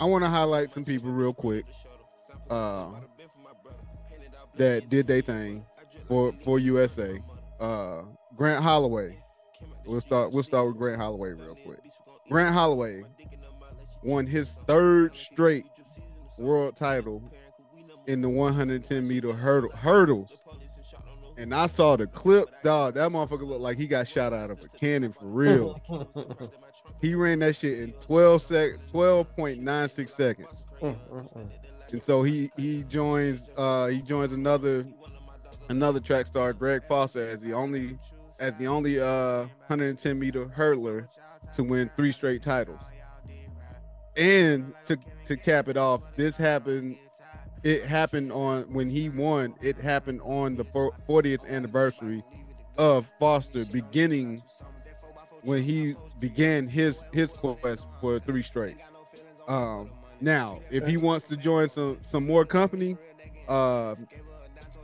[0.01, 1.67] I want to highlight some people real quick
[2.51, 2.91] uh,
[4.57, 5.65] that did their thing
[6.07, 7.21] for for USA.
[7.61, 8.03] Uh,
[8.37, 9.19] Grant Holloway.
[9.85, 10.33] We'll start.
[10.33, 11.81] We'll start with Grant Holloway real quick.
[12.29, 13.03] Grant Holloway
[14.03, 15.67] won his third straight
[16.39, 17.23] world title
[18.07, 20.31] in the 110 meter hurdle hurdles.
[21.37, 22.95] And I saw the clip, dog.
[22.95, 25.81] That motherfucker looked like he got shot out of a cannon for real.
[27.01, 30.69] he ran that shit in 12 sec 12.96 seconds.
[31.93, 34.85] And so he he joins uh he joins another
[35.69, 37.99] another track star, Greg Foster, as the only
[38.41, 41.09] as the only uh 110 meter hurdler
[41.55, 42.81] to win three straight titles.
[44.17, 46.97] And to to cap it off, this happened.
[47.65, 49.55] It happened on when he won.
[49.61, 52.23] It happened on the fo- 40th anniversary
[52.77, 54.43] of Foster beginning
[55.43, 58.77] when he began his his quest for three straight.
[59.49, 62.97] Um, now, if he wants to join some some more company,
[63.49, 63.95] uh,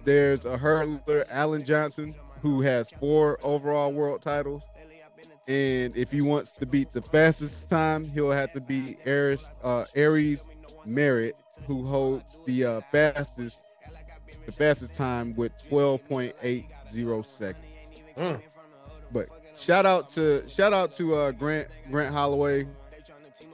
[0.05, 4.63] there's a hurdler, Allen Johnson, who has four overall world titles.
[5.47, 9.85] And if he wants to beat the fastest time, he'll have to beat Aries, uh,
[9.95, 10.47] Aries
[10.87, 13.69] Merritt, who holds the uh, fastest
[14.47, 17.65] the fastest time with 12.80 seconds.
[18.17, 18.43] Mm.
[19.13, 22.67] But shout out to shout out to uh, Grant Grant Holloway.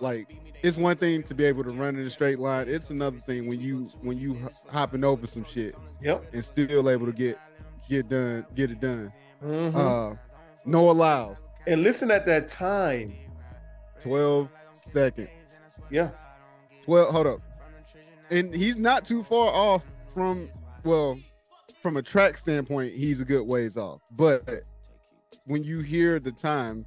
[0.00, 2.68] Like it's one thing to be able to run in a straight line.
[2.68, 4.36] It's another thing when you when you
[4.70, 6.24] hopping over some shit Yep.
[6.32, 7.38] and still able to get
[7.88, 9.12] get done get it done.
[9.42, 9.74] Mhm.
[9.74, 10.16] Uh,
[10.64, 13.14] Noah Lyles, and listen at that time.
[14.02, 14.48] 12
[14.92, 15.28] seconds.
[15.90, 16.10] Yeah.
[16.84, 17.40] 12 hold up.
[18.30, 19.82] And he's not too far off
[20.14, 20.48] from
[20.84, 21.18] well,
[21.82, 24.00] from a track standpoint, he's a good ways off.
[24.12, 24.62] But
[25.44, 26.84] when you hear the time,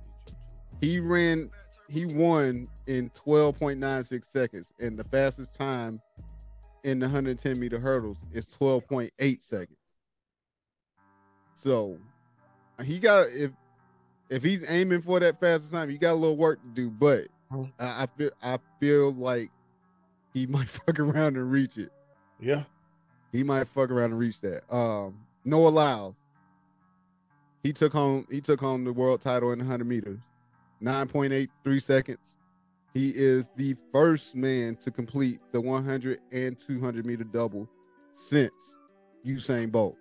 [0.81, 1.49] he ran
[1.89, 6.00] he won in 12.96 seconds and the fastest time
[6.84, 9.78] in the 110 meter hurdles is 12.8 seconds.
[11.56, 11.98] So
[12.84, 13.52] he got if
[14.30, 17.28] if he's aiming for that fastest time, he got a little work to do, but
[17.52, 17.72] Mhm.
[17.80, 19.52] I, I feel I feel like
[20.34, 21.91] he might fuck around and reach it.
[22.39, 22.63] Yeah.
[23.32, 24.63] He might fuck around and reach that.
[24.74, 26.15] Um, Noah Lyles.
[27.63, 30.19] He took home he took home the world title in 100 meters,
[30.82, 32.19] 9.83 seconds.
[32.93, 37.67] He is the first man to complete the 100 and 200 meter double
[38.13, 38.53] since
[39.25, 39.97] Usain Bolt.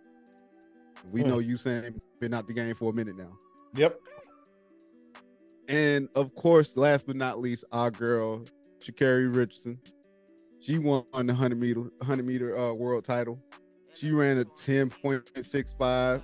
[1.10, 1.28] We Hmm.
[1.28, 3.38] know Usain has been out the game for a minute now.
[3.74, 3.98] Yep.
[5.68, 8.44] And of course, last but not least, our girl
[8.80, 9.78] Sha'Carri Richardson.
[10.60, 13.38] She won the 100 meter 100 meter uh, world title.
[13.94, 16.22] She ran a 10.65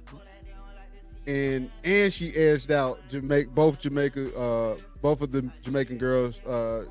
[1.28, 6.84] and and she edged out Jamaica both Jamaica uh both of the Jamaican girls uh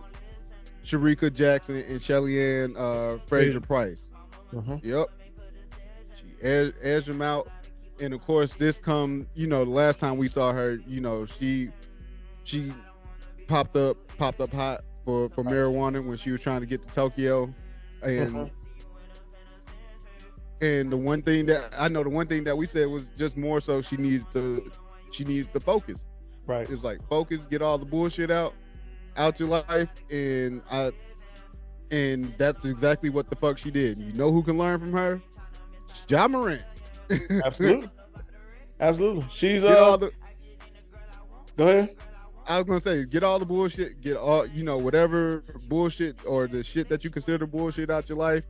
[0.86, 4.12] Shericka Jackson and Shelly Ann uh Fraser-Pryce.
[4.54, 4.82] Mhm.
[4.84, 5.08] Yep.
[6.16, 7.50] She edged, edged them out.
[8.00, 11.26] And of course, this come, you know, the last time we saw her, you know,
[11.26, 11.70] she
[12.44, 12.72] she
[13.48, 16.94] popped up popped up hot for for marijuana when she was trying to get to
[16.94, 17.54] Tokyo,
[18.04, 18.52] and Mhm.
[20.62, 23.38] And the one thing that I know the one thing that we said was just
[23.38, 24.72] more so she needed to
[25.12, 25.98] she needed to focus.
[26.46, 26.64] Right.
[26.64, 28.54] It was like focus, get all the bullshit out
[29.18, 30.92] out your life, and I
[31.92, 34.00] and that's exactly what the fuck she did.
[34.00, 35.22] You know who can learn from her?
[36.10, 36.64] Ja Morant.
[37.46, 37.90] Absolutely.
[38.80, 39.26] Absolutely.
[39.30, 40.12] She's Get all uh the
[41.58, 41.96] go ahead.
[42.48, 46.48] I was gonna say, get all the bullshit, get all you know, whatever bullshit or
[46.48, 48.44] the shit that you consider bullshit out your life.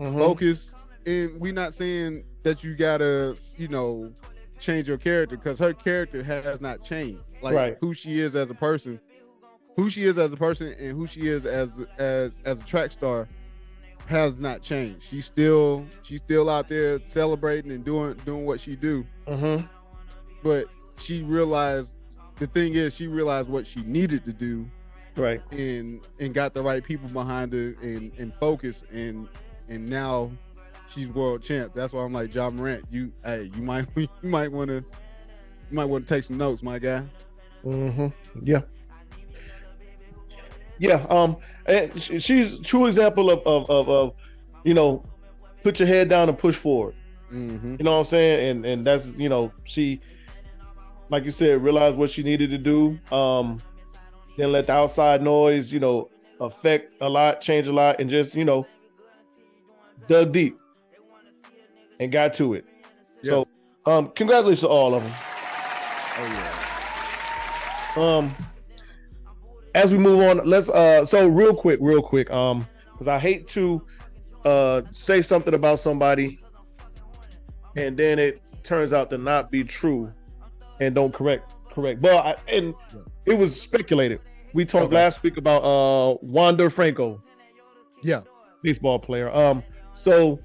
[0.00, 0.18] Mhm.
[0.18, 0.74] Focus.
[1.06, 4.12] And we're not saying that you gotta, you know,
[4.58, 7.22] change your character because her character has not changed.
[7.42, 7.76] Like Right.
[7.80, 8.98] who she is as a person,
[9.76, 12.92] who she is as a person, and who she is as as as a track
[12.92, 13.28] star
[14.06, 15.02] has not changed.
[15.02, 19.04] She's still she's still out there celebrating and doing doing what she do.
[19.26, 19.68] Mhm.
[20.42, 21.94] But she realized
[22.36, 24.64] the thing is she realized what she needed to do
[25.16, 25.42] Right.
[25.52, 29.28] and and got the right people behind her and and focus and
[29.68, 30.30] and now
[30.94, 31.72] she's world champ.
[31.74, 32.84] That's why I'm like Ja Morant.
[32.90, 36.62] You hey, you might you might want to you might want to take some notes,
[36.62, 37.02] my guy.
[37.64, 38.08] Mm-hmm.
[38.42, 38.62] Yeah.
[40.78, 41.06] Yeah.
[41.08, 41.36] Um.
[41.66, 44.14] And she's a true example of, of of of
[44.64, 45.04] you know,
[45.62, 46.94] put your head down and push forward.
[47.32, 47.76] Mm-hmm.
[47.78, 48.50] You know what I'm saying?
[48.50, 50.00] And and that's you know she,
[51.08, 52.98] like you said, realized what she needed to do.
[53.14, 53.60] Um.
[54.36, 58.34] Then let the outside noise, you know, affect a lot, change a lot, and just
[58.34, 58.66] you know,
[60.08, 60.58] dug deep
[62.00, 62.64] and got to it.
[63.22, 63.46] So,
[63.86, 65.12] um, congratulations to all of them.
[66.16, 66.60] Oh
[67.96, 68.34] um
[69.74, 73.46] as we move on let's uh so real quick real quick um because i hate
[73.46, 73.80] to
[74.44, 76.40] uh say something about somebody
[77.76, 80.12] and then it turns out to not be true
[80.80, 82.74] and don't correct correct but I, and
[83.26, 84.20] it was speculated
[84.54, 84.96] we talked Okay.
[84.96, 87.22] last week about uh wander franco
[88.04, 88.20] yeah.
[88.62, 89.34] baseball player.
[89.34, 90.38] Um, so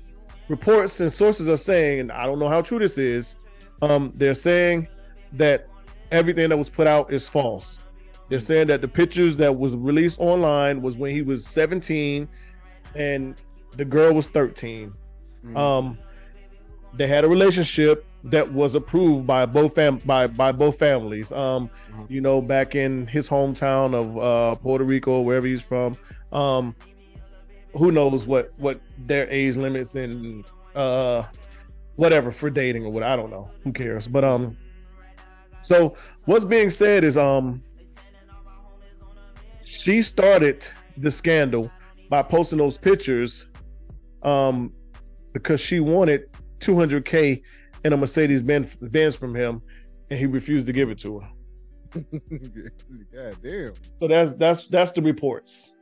[0.49, 3.37] reports and sources are saying, and I don't know how true this is.
[3.81, 4.87] Um, they're saying
[5.33, 5.67] that
[6.11, 7.79] everything that was put out is false.
[8.29, 12.27] They're saying that the pictures that was released online was when he was 17
[12.95, 13.35] and
[13.77, 14.93] the girl was 13.
[15.45, 15.57] Mhm.
[15.57, 15.97] Um,
[16.95, 21.31] they had a relationship that was approved by both fam by by both families.
[21.31, 22.03] Um, Uh-huh.
[22.09, 25.95] you know, back in his hometown of uh, Puerto Rico, wherever he's from.
[26.33, 26.75] Um,
[27.73, 31.23] who knows what what their age limits and uh
[31.95, 33.51] whatever for dating or what I don't know.
[33.65, 34.07] Who cares?
[34.07, 34.57] But um,
[35.61, 37.61] so what's being said is um,
[39.63, 41.69] she started the scandal
[42.09, 43.45] by posting those pictures
[44.23, 44.73] um
[45.33, 46.23] because she wanted
[46.59, 47.41] 200k
[47.85, 49.61] in a Mercedes Benz Benz from him
[50.09, 51.29] and he refused to give it to her.
[53.13, 53.73] God damn.
[53.99, 55.73] So that's that's that's the reports.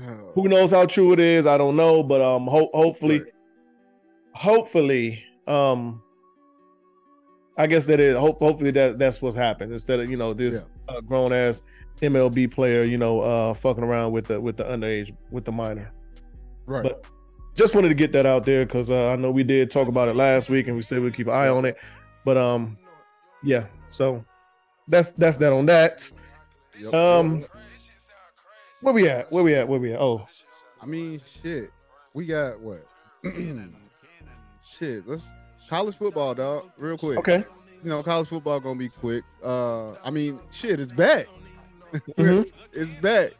[0.00, 1.46] Oh, Who knows how true it is?
[1.46, 3.32] I don't know, but um ho- hopefully Right.
[4.34, 6.02] hopefully um
[7.56, 10.68] I guess that is hope hopefully that that's what's happened instead of you know this
[10.88, 11.62] uh, grown ass
[12.00, 15.90] MLB player you know uh fucking around with the with the underage with the minor.
[16.66, 16.82] right.
[16.84, 17.04] but-
[17.56, 20.06] Just wanted to get that out there because uh, I know we did talk about
[20.08, 21.76] it last week and we said we'd keep an eye on it,
[22.24, 22.78] but um
[23.42, 24.24] yeah so
[24.86, 26.08] that's that's that on that.
[26.78, 26.94] Yep.
[26.94, 27.44] Um
[28.80, 29.30] where we at?
[29.32, 29.68] Where we at?
[29.68, 30.00] Where we at?
[30.00, 30.26] Oh
[30.80, 31.70] I mean, shit.
[32.14, 32.86] We got what?
[34.62, 35.06] shit.
[35.08, 35.28] Let's
[35.68, 36.70] college football, dog.
[36.78, 37.18] Real quick.
[37.18, 37.44] okay.
[37.82, 39.24] You know, college football gonna be quick.
[39.42, 41.26] Uh, I mean, shit, it's back.
[42.18, 42.50] Mhm.
[42.72, 43.32] it's back.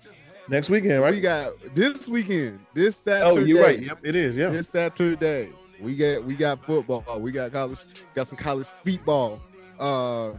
[0.48, 1.12] Next weekend, right?
[1.14, 3.40] We got this weekend, this Saturday.
[3.42, 3.79] Oh, you're right.
[3.83, 4.37] Yep, it is.
[4.37, 4.48] Yeah.
[4.48, 7.05] This Saturday, we got we got football.
[7.20, 7.79] We got college.
[8.14, 9.40] Got some college football.
[9.79, 10.31] Uh,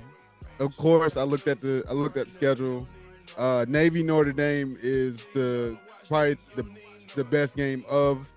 [0.60, 2.88] of course, I looked at the I looked at the schedule.
[3.38, 6.65] Uh, Navy Notre Dame is the probably the
[7.15, 8.28] the best game of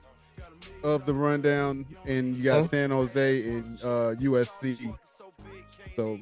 [0.82, 2.68] of the rundown, and you got?
[2.68, 4.96] San Jose and uh, USC.
[5.94, 6.18] So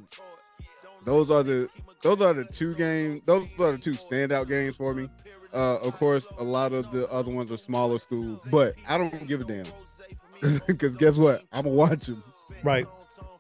[1.05, 1.69] those are the
[2.03, 3.23] those are the two games.
[3.27, 5.09] Those are the two standout games for me.
[5.53, 9.27] Uh, of course, a lot of the other ones are smaller schools, but I don't
[9.27, 9.67] give a damn
[10.67, 11.45] because guess what?
[11.53, 12.23] I'm gonna watch them.
[12.63, 12.87] Right.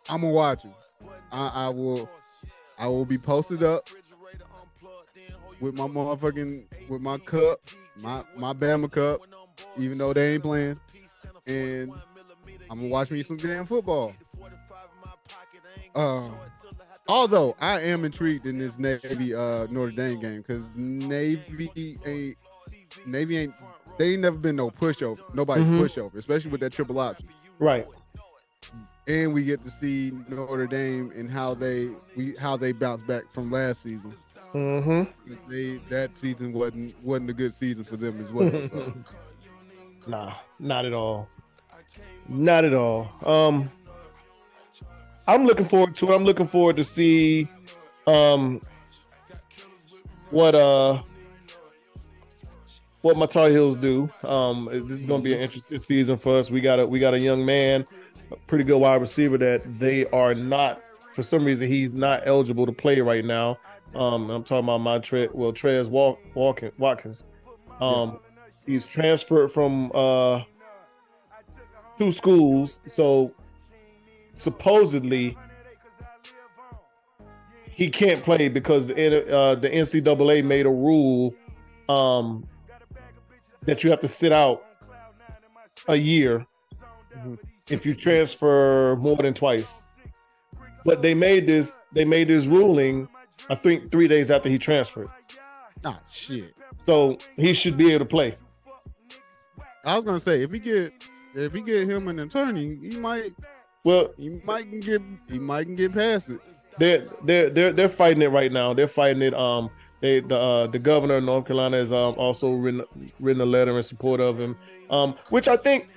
[0.08, 0.74] I'm gonna watch them.
[1.30, 2.08] I, I will.
[2.78, 3.88] I will be posted up
[5.60, 7.60] with my motherfucking with my cup,
[7.96, 9.20] my my Bama cup,
[9.78, 10.80] even though they ain't playing,
[11.46, 11.92] and
[12.70, 14.14] I'm gonna watch me some damn football.
[15.94, 16.28] Uh,
[17.08, 21.70] although I am intrigued in this Navy uh Notre Dame game because Navy
[22.06, 22.36] ain't
[23.06, 23.54] Navy ain't
[23.98, 25.78] they ain't never been no pushover, nobody Mhm.
[25.80, 27.26] pushover, especially with that triple option
[27.58, 27.86] Right.
[29.08, 33.24] and we get to see Notre Dame and how they we how they bounce back
[33.32, 34.14] from last season.
[34.54, 35.32] Mm-hmm.
[35.48, 38.50] They that season wasn't wasn't a good season for them as well.
[38.50, 38.94] So.
[40.06, 41.28] Nah, not at all.
[42.26, 43.12] Not at all.
[43.22, 43.70] Um
[45.28, 46.16] I'm looking forward to it.
[46.16, 47.46] I'm looking forward to see
[48.06, 48.62] um
[50.30, 51.02] what uh
[53.02, 54.10] what my Tar Heels do.
[54.24, 56.50] Um this is gonna be an interesting season for us.
[56.50, 57.86] We got a we got a young man,
[58.32, 60.82] a pretty good wide receiver that they are not
[61.12, 63.58] for some reason he's not eligible to play right now.
[63.94, 67.24] Um I'm talking about my Tre- well Tez Walk Walkin Watkins.
[67.80, 68.20] Um
[68.66, 70.42] he's transferred from uh
[71.98, 73.32] two schools so
[74.32, 75.36] supposedly
[77.70, 81.34] he can't play because the uh, the NCAA made a rule
[81.88, 82.46] um
[83.62, 84.64] that you have to sit out
[85.88, 86.46] a year
[87.68, 89.86] if you transfer more than twice.
[90.84, 93.08] But they made this they made this ruling
[93.50, 95.08] I think 3 days after he transferred
[95.84, 96.54] Nah, shit.
[96.86, 98.34] so he should be able to play
[99.84, 100.92] I was gonna say if he get
[101.34, 103.32] if he get him an attorney, he might
[103.84, 106.40] well he might can get he might can get past it.
[106.78, 108.74] they're they're they're they're fighting it right now.
[108.74, 109.32] They're fighting it.
[109.34, 109.70] Um,
[110.00, 112.84] they the uh, the governor of North Carolina has um also written
[113.20, 114.56] written a letter in support of him.
[114.90, 115.88] Um, which I think,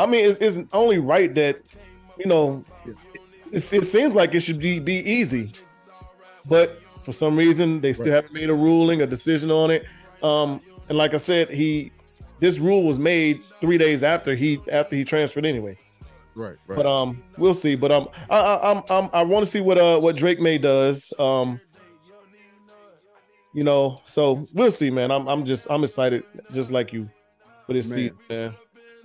[0.00, 1.60] I mean, is is only right that
[2.18, 2.64] you know,
[3.52, 5.52] it, it seems like it should be be easy,
[6.46, 8.14] but for some reason they still Right.
[8.16, 9.84] haven't made a ruling, a decision on it.
[10.22, 11.92] Um, and like I said, he
[12.40, 15.76] this rule was made three days after he after he transferred anyway.
[16.34, 16.76] Right, right.
[16.76, 17.74] But um, we'll see.
[17.74, 20.58] But um, I I I'm, I'm I want to see what uh what Drake Maye
[20.58, 21.12] does.
[21.18, 21.60] Um,
[23.54, 25.10] you know, so we'll see, man.
[25.10, 26.22] I'm I'm just I'm excited,
[26.52, 27.08] just like you,
[27.66, 28.10] for this Man.
[28.10, 28.54] season, man.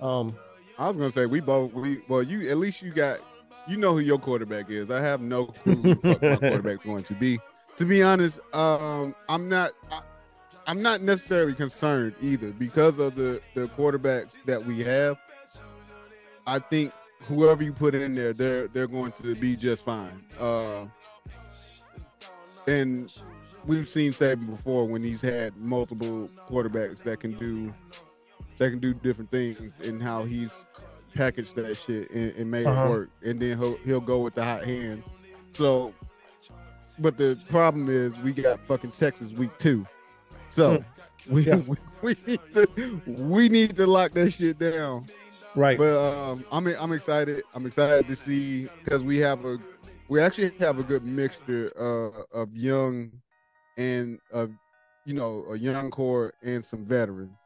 [0.00, 0.36] Um,
[0.78, 3.20] I was gonna say we both we well you at least you got
[3.66, 4.90] you know who your quarterback is.
[4.90, 7.38] I have no clue who my quarterback's going to be.
[7.76, 10.00] To be honest, um, I'm not I,
[10.66, 15.18] I'm not necessarily concerned either because of the the quarterbacks that we have.
[16.46, 20.24] I think whoever you put in there, they're they're going to be just fine.
[20.38, 20.86] Uh,
[22.66, 23.12] and
[23.66, 27.74] we've seen Saban before when he's had multiple quarterbacks that can do
[28.56, 30.50] that can do different things and how he's
[31.14, 32.86] packaged that shit and, and made Uh-huh.
[32.86, 33.10] it work.
[33.24, 35.02] And then he'll he'll go with the hot hand.
[35.52, 35.92] So,
[36.98, 39.86] but the problem is we got fucking Texas week two.
[40.50, 40.84] So
[41.28, 41.56] we, Yeah.
[41.56, 45.06] we we need to we need to lock that shit down.
[45.54, 45.78] right.
[45.78, 47.42] But um, I'm I'm excited.
[47.54, 49.58] I'm excited to see because we have a
[50.08, 53.10] we actually have a good mixture uh, of young
[53.76, 54.46] and uh,
[55.04, 57.38] you know a young core and some veterans,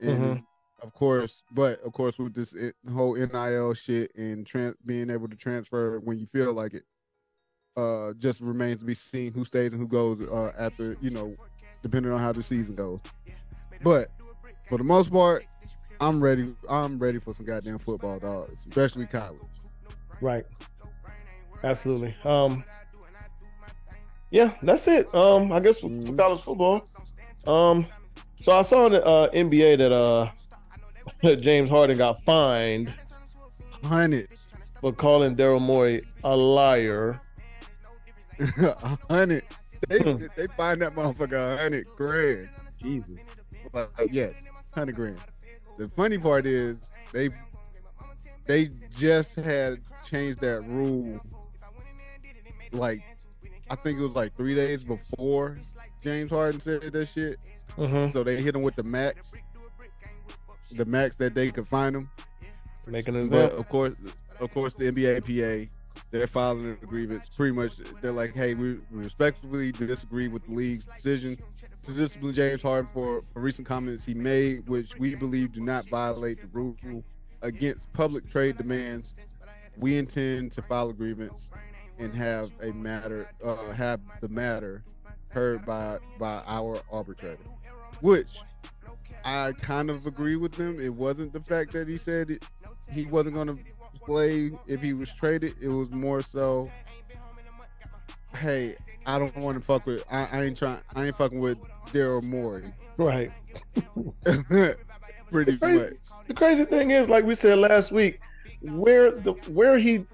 [0.00, 0.44] and Mhm.
[0.82, 2.54] of course, but of course with this
[2.92, 6.84] whole NIL shit and tran being able to transfer when you feel like it,
[7.76, 11.34] uh, just remains to be seen who stays and who goes uh, after you know,
[11.82, 13.00] depending on how the season goes.
[13.82, 14.10] But
[14.68, 15.44] for the most part,
[16.00, 16.52] I'm ready.
[16.68, 18.50] I'm ready for some goddamn football, dog.
[18.50, 19.40] Especially college.
[20.20, 20.44] Right.
[21.64, 22.14] Absolutely.
[22.24, 22.64] Um
[24.30, 25.12] Yeah, that's it.
[25.14, 26.18] Um I guess for, for Mhm.
[26.18, 26.84] college football.
[27.46, 27.86] Um
[28.40, 30.30] so I saw in the uh NBA that uh
[31.40, 32.92] James Harden got fined
[33.84, 34.28] Hundred,
[34.80, 37.20] for calling Daryl Morey a liar.
[38.58, 39.44] a hundred.
[39.88, 39.98] They
[40.36, 42.48] they find that motherfucker a hundred grand.
[42.80, 43.46] Jesus.
[43.72, 44.34] Like, yes,
[44.74, 45.18] hundred grand.
[45.76, 46.76] The funny part is
[47.12, 47.30] they
[48.46, 51.20] they just had changed that rule.
[52.72, 53.02] Like,
[53.70, 55.56] I think it was like three days before
[56.02, 57.38] James Harden said that shit.
[57.76, 58.12] Mm-hmm.
[58.12, 59.32] So they hit him with the max,
[60.72, 62.10] the max that they could find him.
[62.86, 63.58] Making But example.
[63.58, 64.00] of course,
[64.40, 65.20] of course, the NBA
[65.68, 65.72] PA,
[66.12, 67.28] they're filing the grievance.
[67.34, 71.38] Pretty much, they're like, "Hey, we respectfully disagree with the league's decision
[71.86, 75.88] to discipline James Harden for, for recent comments he made, which we believe do not
[75.88, 76.76] violate the rule
[77.40, 79.14] against public trade demands.
[79.78, 81.50] We intend to file a grievance
[81.98, 84.84] and have a matter, uh, have the matter
[85.28, 87.42] heard by by our arbitrator."
[88.02, 88.38] Which
[89.24, 90.78] I kind of agree with them.
[90.78, 92.44] It wasn't the fact that he said it,
[92.92, 93.58] he wasn't going to
[94.04, 95.54] play if he was traded.
[95.60, 96.70] It was more so,
[98.36, 98.76] hey,
[99.06, 100.04] I don't want to fuck with.
[100.10, 100.80] I, I ain't trying.
[100.94, 102.72] I ain't fucking with Daryl Morey.
[102.96, 103.30] Right.
[105.30, 105.78] Pretty Crazy.
[105.78, 105.92] much.
[106.28, 108.20] The crazy thing is, like we said last week,
[108.60, 110.04] where the where he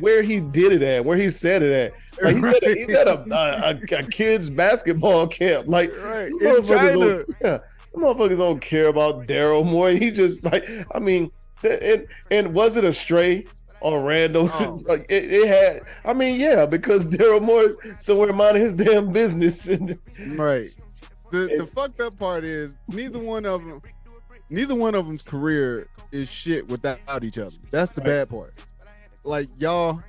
[0.00, 2.22] where he did it at, where he said it at.
[2.22, 5.68] Like he's, at a, a, a, kids basketball camp.
[5.68, 6.32] Like Right.
[6.32, 7.58] Motherfuckers don't, yeah,
[7.94, 9.90] motherfuckers don't care about Daryl Moore.
[9.90, 11.30] He just like, I mean,
[11.64, 13.44] and and was it a stray
[13.80, 14.50] or random.
[14.54, 14.80] Oh.
[14.88, 15.82] like it, it had.
[16.04, 19.68] I mean, yeah, because Daryl Morris somewhere minding his damn business.
[20.28, 20.70] Right.
[21.30, 23.82] The the fucked up part is neither one of them,
[24.50, 27.56] neither one of them's career is shit without each other.
[27.72, 28.54] That's the bad part.
[29.24, 30.00] Like y'all,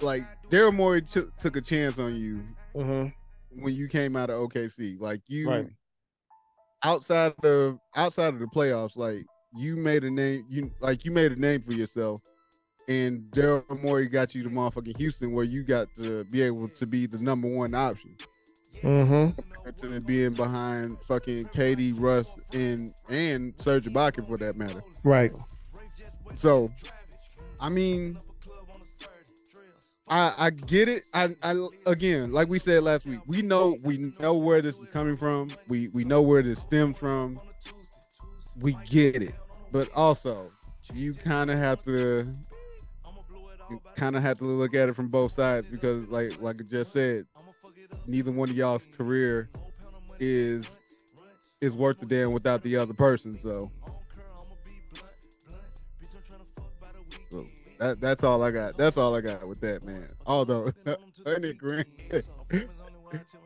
[0.00, 2.42] like Daryl Morey took took a chance on you
[2.74, 3.12] Mhm.
[3.50, 4.96] when you came out of OKC.
[4.98, 5.68] Like you, Right.
[6.84, 10.44] Outside of outside of the playoffs, like you made a name.
[10.48, 12.20] You like you made a name for yourself.
[12.88, 16.86] And Daryl Morey got you to motherfucking Houston, where you got to be able to
[16.86, 18.16] be the number one option
[18.82, 19.88] Mm-hmm.
[19.92, 24.82] to being behind fucking KD, Russ, and and Serge Ibaka for that matter.
[25.04, 25.32] Right.
[26.36, 26.70] So,
[27.58, 28.18] I mean,
[30.10, 31.04] I I get it.
[31.14, 34.86] I I again, like we said last week, we know we know where this is
[34.86, 35.50] coming from.
[35.68, 37.38] We we know where this stems from.
[38.60, 39.34] We get it,
[39.72, 40.50] but also
[40.94, 42.24] you kind of have to
[43.96, 46.92] kind of have to look at it from both sides because, like like I just
[46.92, 47.26] said,
[48.06, 49.50] neither one of y'all's career
[50.18, 50.66] is
[51.60, 53.32] is worth the damn without the other person.
[53.34, 53.70] So.
[57.78, 58.76] That that's all I got.
[58.76, 60.06] That's all I got with that man.
[60.26, 60.72] Although
[61.26, 61.86] hundred grand.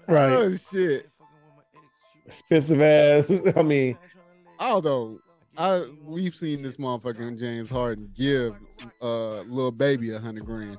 [0.09, 0.33] Right.
[0.33, 1.09] Oh shit.
[2.26, 3.33] Expensive ass.
[3.57, 3.97] I mean,
[4.59, 5.20] Although
[5.57, 8.59] I we've seen this motherfucking James Harden give
[9.01, 10.76] uh Lil Baby a hundred grand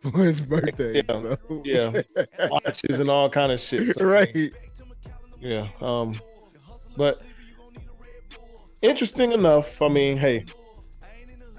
[0.00, 1.02] for his birthday.
[1.06, 1.22] Yeah.
[1.22, 2.02] so- Yeah.
[2.48, 3.88] watches and all kind of shit.
[3.88, 4.34] So, right.
[5.40, 5.68] Yeah.
[5.82, 6.14] Um.
[6.96, 7.26] But
[8.80, 9.82] interesting enough.
[9.82, 10.44] I mean, hey.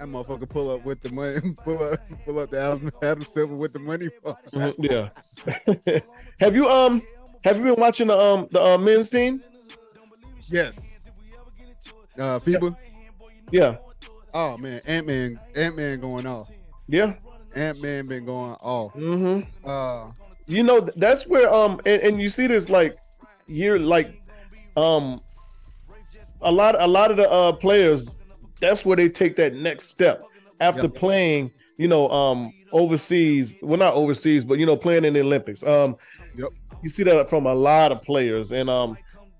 [0.03, 3.55] That motherfucker pull up with the money, pull up, pull up the Adam, Adam Silver
[3.55, 4.09] with the money.
[4.51, 4.75] Mhm,
[5.87, 5.99] Yeah.
[6.41, 7.01] have you um
[7.45, 9.39] have you been watching the um the uh, men's team?
[10.49, 10.75] Yes.
[12.19, 12.75] Uh, FIBA.
[13.49, 13.77] Yeah.
[14.33, 16.51] Oh man, Ant Man, Ant Man going off.
[16.89, 17.13] Yeah.
[17.55, 18.93] Ant Man been going off.
[18.95, 19.47] Mm-hmm.
[19.65, 20.11] Uh,
[20.47, 22.93] You know that's where um and, and you see this like
[23.47, 24.21] year like
[24.75, 25.17] um
[26.41, 28.19] a lot a lot of the uh players
[28.63, 30.23] that's where they take that next step
[30.59, 30.95] after Yep.
[30.95, 35.63] playing you know um overseas well not overseas but you know playing in the Olympics
[35.63, 35.95] um
[36.37, 36.47] Yep.
[36.81, 38.97] you see that from a lot of players and um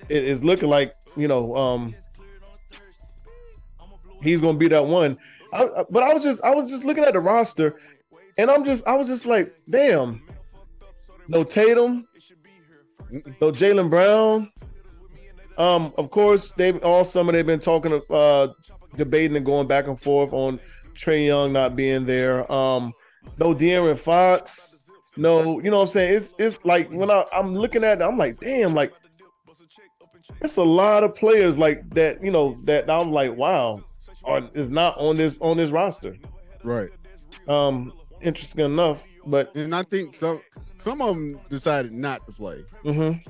[0.10, 1.94] it is looking like you know um
[4.22, 5.18] he's gonna be that one
[5.54, 7.80] I, but I was just I was just looking at the roster
[8.38, 10.22] and I'm just I was just like damn
[11.30, 12.06] no Tatum,
[13.40, 14.52] no Jaylen Brown.
[15.58, 18.54] Um, of course, they all summer they've been talking of uh
[18.96, 20.60] debating and going back and forth on
[20.96, 22.50] Trae Young not being there.
[22.52, 22.94] Um,
[23.38, 24.86] no De'Aaron Fox,
[25.18, 26.16] no, you know what I'm saying?
[26.16, 28.94] It's it's like when I, I'm looking at it, I'm like, damn, like
[30.42, 33.82] it's a lot of players like that, you know, that I'm like, wow,
[34.24, 36.18] are is not on this on this roster.
[36.64, 36.90] right.
[37.48, 37.92] Um,
[38.22, 40.42] interesting enough, but And I think some
[40.80, 43.22] some of them decided not to play, mhm,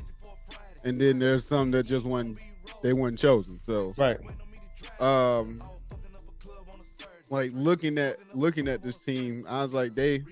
[0.84, 2.40] and then there's some that just weren't
[2.82, 3.60] they weren't chosen.
[3.64, 4.18] So, right,
[5.00, 5.62] um,
[7.30, 10.24] like looking at looking at this team, I was like, they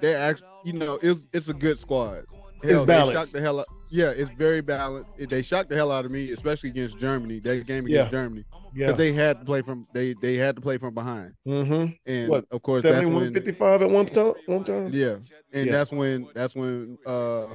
[0.00, 2.24] they actually, you know, it's it's a good squad.
[2.64, 3.32] It's balanced.
[3.32, 3.66] the hell out.
[3.90, 5.10] Yeah, it's very balanced.
[5.18, 7.40] It- They shocked the hell out of me, especially against Germany.
[7.40, 10.78] That game against Germany, yeah, they had to play from they they had to play
[10.78, 11.92] from behind, mm-hmm.
[12.06, 15.16] and What, of course that's 71 when 55 at one time one time Yeah,
[15.52, 15.72] and Yeah.
[15.72, 17.46] that's when that's when uh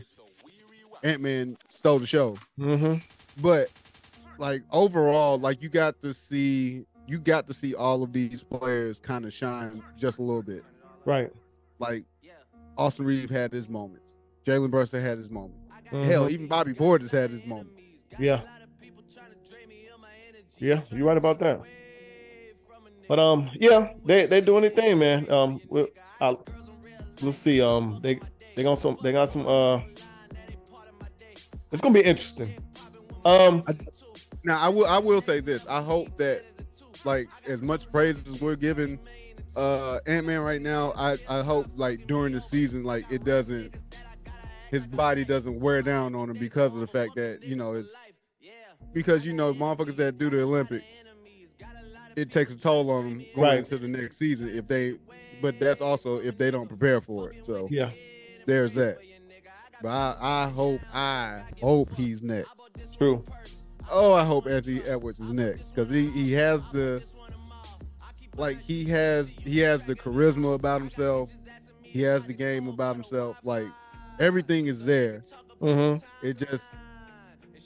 [1.04, 2.36] Ant Man stole the show.
[2.60, 2.96] mm-hmm.
[3.42, 3.70] But
[4.38, 9.00] like overall, like you got to see you got to see all of these players
[9.00, 10.64] kind of shine just a little bit.
[11.06, 11.32] right
[11.80, 12.04] Like
[12.78, 14.16] Austin Reeve had his moments.
[14.46, 15.56] Jalen Brunson had his moment.
[15.92, 16.04] Mhm.
[16.04, 17.72] Hell, even Bobby Portis had his moment.
[18.20, 18.42] yeah
[20.60, 21.62] yeah you're right about that
[23.08, 25.88] but um yeah they they doing their thing man um we'll,
[26.20, 26.44] I'll,
[27.22, 28.20] we'll see um they
[28.56, 29.80] they got some they got some uh
[31.72, 32.56] it's gonna be interesting
[33.24, 33.62] um
[34.48, 35.68] Now I will I will say this.
[35.68, 36.46] I hope that
[37.04, 38.98] like as much praise as we're giving
[39.58, 43.76] uh Ant Man right now, I, I hope like during the season like it doesn't
[44.72, 47.94] his body doesn't wear down on him because of the fact that, you know, it's
[48.94, 50.86] because you know motherfuckers that do the Olympics,
[52.16, 53.58] it takes a toll on them going Right.
[53.60, 54.96] into the next season if they
[55.42, 57.46] but that's also if they don't prepare for it.
[57.46, 57.92] So yeah
[58.46, 58.98] there's that.
[59.82, 62.50] But I, I hope I hope he's next.
[62.98, 63.26] true
[63.90, 67.04] Oh, I hope Anthony Edwards is next because he, he has the
[68.38, 71.30] like he has he has the charisma about himself.
[71.82, 73.38] He has the game about himself.
[73.44, 73.68] Like
[74.20, 75.24] everything is there.
[75.62, 76.74] mm-hmm It just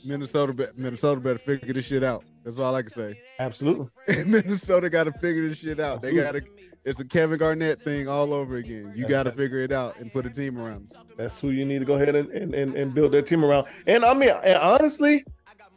[0.05, 2.24] Minnesota Minnesota better figure this shit out.
[2.43, 3.19] That's all I can say.
[3.39, 3.89] Absolutely.
[4.26, 6.01] Minnesota got to figure this shit out.
[6.01, 6.41] They got to.
[6.84, 8.93] It's a Kevin Garnett thing all over again.
[8.95, 10.91] You got to figure it out and put a team around.
[11.15, 13.67] That's who you need to go ahead and, and, and, and build that team around.
[13.86, 15.24] And I mean, and honestly,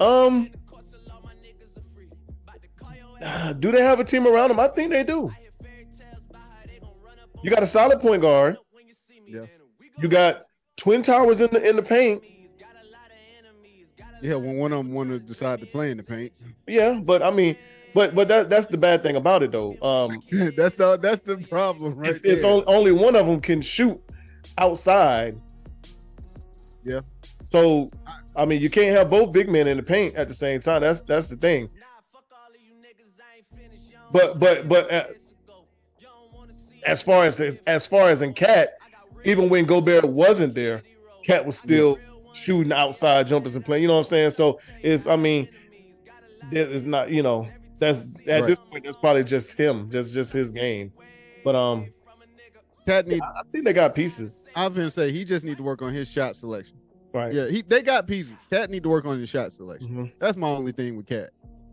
[0.01, 0.51] um,
[3.59, 4.61] do they have a team around them?
[4.61, 5.31] I think they do.
[7.43, 8.57] You got a solid point guard.
[9.27, 9.47] Yeah.
[9.99, 12.23] You got twin towers in the in the paint.
[14.23, 16.33] Yeah, when one of them want to decide to play in the paint.
[16.67, 17.57] Yeah, but I mean,
[17.93, 19.77] but but that that's the bad thing about it though.
[19.83, 20.19] Um,
[20.57, 22.09] that's the that's the problem, right?
[22.09, 24.01] it's, it's only, only one of them can shoot
[24.57, 25.39] outside.
[26.83, 27.01] Yeah.
[27.55, 27.89] So
[28.35, 30.83] I mean, you can't have both big men in the paint at the same time.
[30.83, 31.69] That's that's the thing.
[34.11, 35.05] But but but uh,
[36.85, 38.71] as far as as far as in KAT,
[39.25, 40.83] even when Gobert wasn't there,
[41.25, 41.97] KAT was still
[42.33, 43.83] shooting outside jumpers and playing.
[43.83, 44.31] You know what I'm saying?
[44.31, 45.49] So it's I mean,
[46.51, 47.47] it's not you know
[47.79, 48.47] that's at Right.
[48.49, 50.93] this point that's probably just him, just just his game.
[51.45, 51.87] But um,
[52.85, 53.23] KAT need.
[53.23, 55.93] I think they got pieces, I was gonna say he just need to work on
[55.93, 56.79] his shot selection.
[57.15, 57.33] Right?
[57.33, 58.35] Yeah, he they got pieces.
[58.51, 59.89] KAT need to work on his shot selection.
[59.89, 60.13] Mhm.
[60.19, 61.31] That's my only thing with KAT.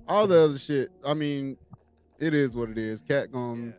[0.07, 1.57] All the other shit, I mean,
[2.19, 3.01] it is what it is.
[3.01, 3.73] KAT gon'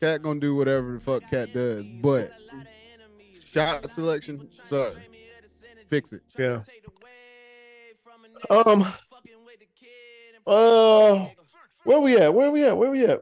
[0.00, 2.32] KAT gonna do whatever the fuck KAT does, but
[3.52, 4.94] shot selection, sorry,
[5.88, 6.22] fix it.
[6.38, 6.62] Yeah.
[8.48, 8.84] Um.
[10.46, 11.26] Uh,
[11.84, 12.32] where we at?
[12.32, 12.76] Where we at?
[12.76, 13.20] Where we at?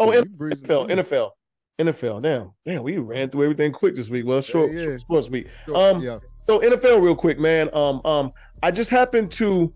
[0.00, 0.96] Oh, Shit, N- you breezing NFL, through.
[0.96, 1.30] NFL,
[1.78, 2.22] NFL.
[2.22, 4.24] Damn, damn, we ran through everything quick this week.
[4.24, 4.84] Well, short, Yeah, yeah.
[4.84, 5.48] short sports week.
[5.66, 7.68] Sure, Um, yeah, So NFL, real quick, man.
[7.74, 8.30] Um, um,
[8.62, 9.72] I just happened to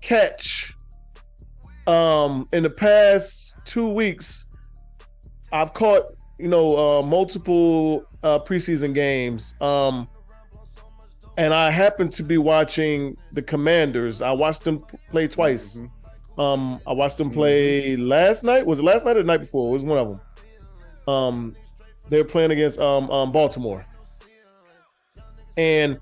[0.00, 0.74] catch,
[1.86, 4.46] um, in the past two weeks,
[5.52, 6.04] I've caught
[6.38, 9.54] you know uh, multiple uh, preseason games.
[9.60, 10.08] Um,
[11.36, 14.20] and I happened to be watching the Commanders.
[14.20, 15.78] I watched them play twice.
[15.78, 16.42] Mhm.
[16.42, 18.66] Um, I watched them play last night.
[18.66, 19.68] Was it last night or the night before?
[19.68, 21.14] It was one of them.
[21.14, 21.54] Um,
[22.08, 23.84] they were playing against um, um Baltimore,
[25.56, 25.98] and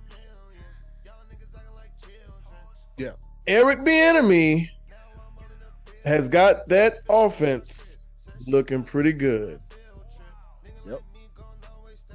[2.97, 3.13] Yeah.
[3.47, 4.69] Eric Bieniemy
[6.05, 8.07] has got that offense
[8.47, 9.61] looking pretty good.
[10.87, 11.01] Yep.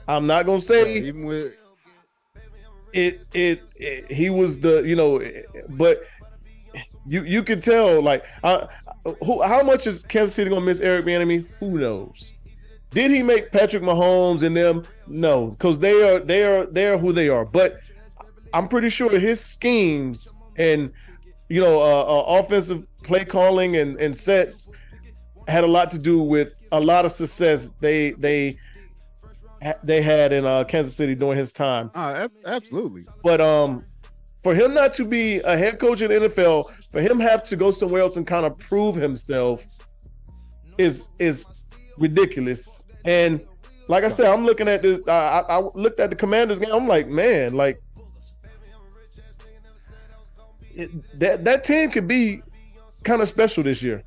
[0.07, 1.53] I'm not gonna say even with
[2.93, 5.21] it, it it he was the you know
[5.69, 6.03] but
[7.05, 8.67] you you can tell like uh,
[9.23, 12.33] who how much is Kansas City gonna miss Eric Bieniemy who knows
[12.91, 16.97] did he make Patrick Mahomes and them no because they are they are they are
[16.97, 17.79] who they are but
[18.53, 20.91] I'm pretty sure his schemes and
[21.49, 24.69] you know uh, uh, offensive play calling and and sets
[25.47, 28.57] had a lot to do with a lot of success they they
[29.83, 33.03] they had in uh, Kansas City during his time uh, absolutely.
[33.23, 33.85] but um,
[34.41, 37.55] for him not to be a head coach in the NFL, for him have to
[37.55, 39.65] go somewhere else and kind of prove himself
[40.77, 41.45] is is
[41.97, 42.87] ridiculous.
[43.05, 43.41] And
[43.87, 45.01] like I said, I'm looking at this.
[45.07, 46.71] I, I I looked at the Commanders game.
[46.71, 47.81] I'm like, man, like
[50.75, 52.41] it, that that team could be
[53.03, 54.03] kind of special this year.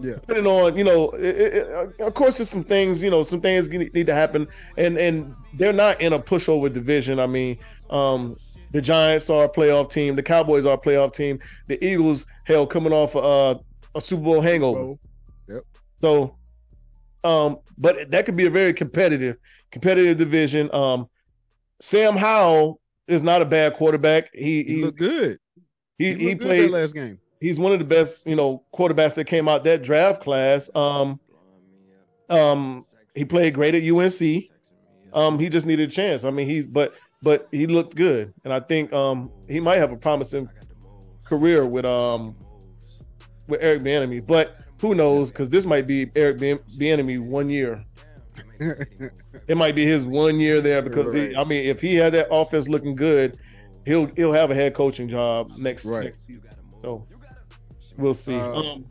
[0.00, 3.40] Yeah, depending on you know it, it, of course there's some things you know some
[3.40, 4.48] things need to happen.
[4.76, 7.20] And and they're not in a pushover division.
[7.20, 7.58] I mean
[7.90, 8.36] um
[8.72, 10.16] the giants are a playoff team.
[10.16, 11.38] The cowboys are a playoff team.
[11.68, 13.56] The eagles hell coming off uh,
[13.94, 14.94] a super bowl hangover.
[15.48, 15.62] Yep.
[16.00, 16.36] so
[17.22, 19.36] um but that could be a very competitive
[19.70, 20.74] competitive division.
[20.74, 21.08] Um
[21.80, 24.30] sam howell is not a bad quarterback.
[24.32, 25.38] He he he looked good.
[25.98, 27.18] He, He, he played last game.
[27.40, 30.70] he's one of the best, you know, quarterbacks that came out that draft class.
[30.74, 31.20] Um,
[32.28, 32.84] um,
[33.14, 34.44] he played great at UNC.
[35.12, 36.24] Um, he just needed a chance.
[36.24, 39.92] I mean, he's but but he looked good, and I think um he might have
[39.92, 40.48] a promising
[41.24, 42.36] career with um
[43.46, 44.26] with Eric Bieniemy.
[44.26, 45.30] But who knows?
[45.30, 47.84] Because this might be Eric Bien- Bieniemy one year.
[49.46, 51.36] It might be his one year there because he.
[51.36, 53.36] I mean, if he had that offense looking good,
[53.84, 56.04] he'll he'll have a head coaching job next Right.
[56.04, 56.50] next season.
[56.80, 57.06] So
[57.98, 58.34] we'll see.
[58.36, 58.86] Uh, um,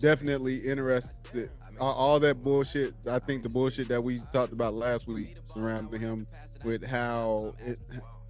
[0.00, 1.50] Definitely interested.
[1.78, 2.94] All, all that bullshit.
[3.10, 6.26] I think the bullshit that we talked about last week surrounding him
[6.64, 7.78] with how it,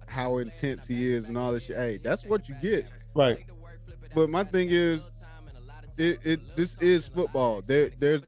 [0.07, 1.77] how intense he is and all this shit.
[1.77, 2.87] Hey, that's what you get.
[3.15, 3.45] right.
[4.13, 5.07] But my thing is,
[5.97, 7.61] it, it this is football.
[7.61, 8.21] There there's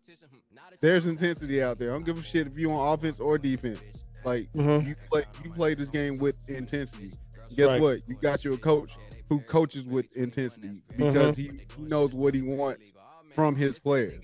[0.79, 1.89] there's intensity out there.
[1.91, 3.79] I don't give a shit if you on offense or defense.
[4.23, 4.87] Like Mhm.
[4.87, 7.11] you play you play this game with intensity.
[7.55, 7.81] Guess Right.
[7.81, 7.99] what?
[8.07, 8.91] You got you a coach
[9.29, 12.91] who coaches with intensity because he knows what he wants
[13.33, 14.21] from his players.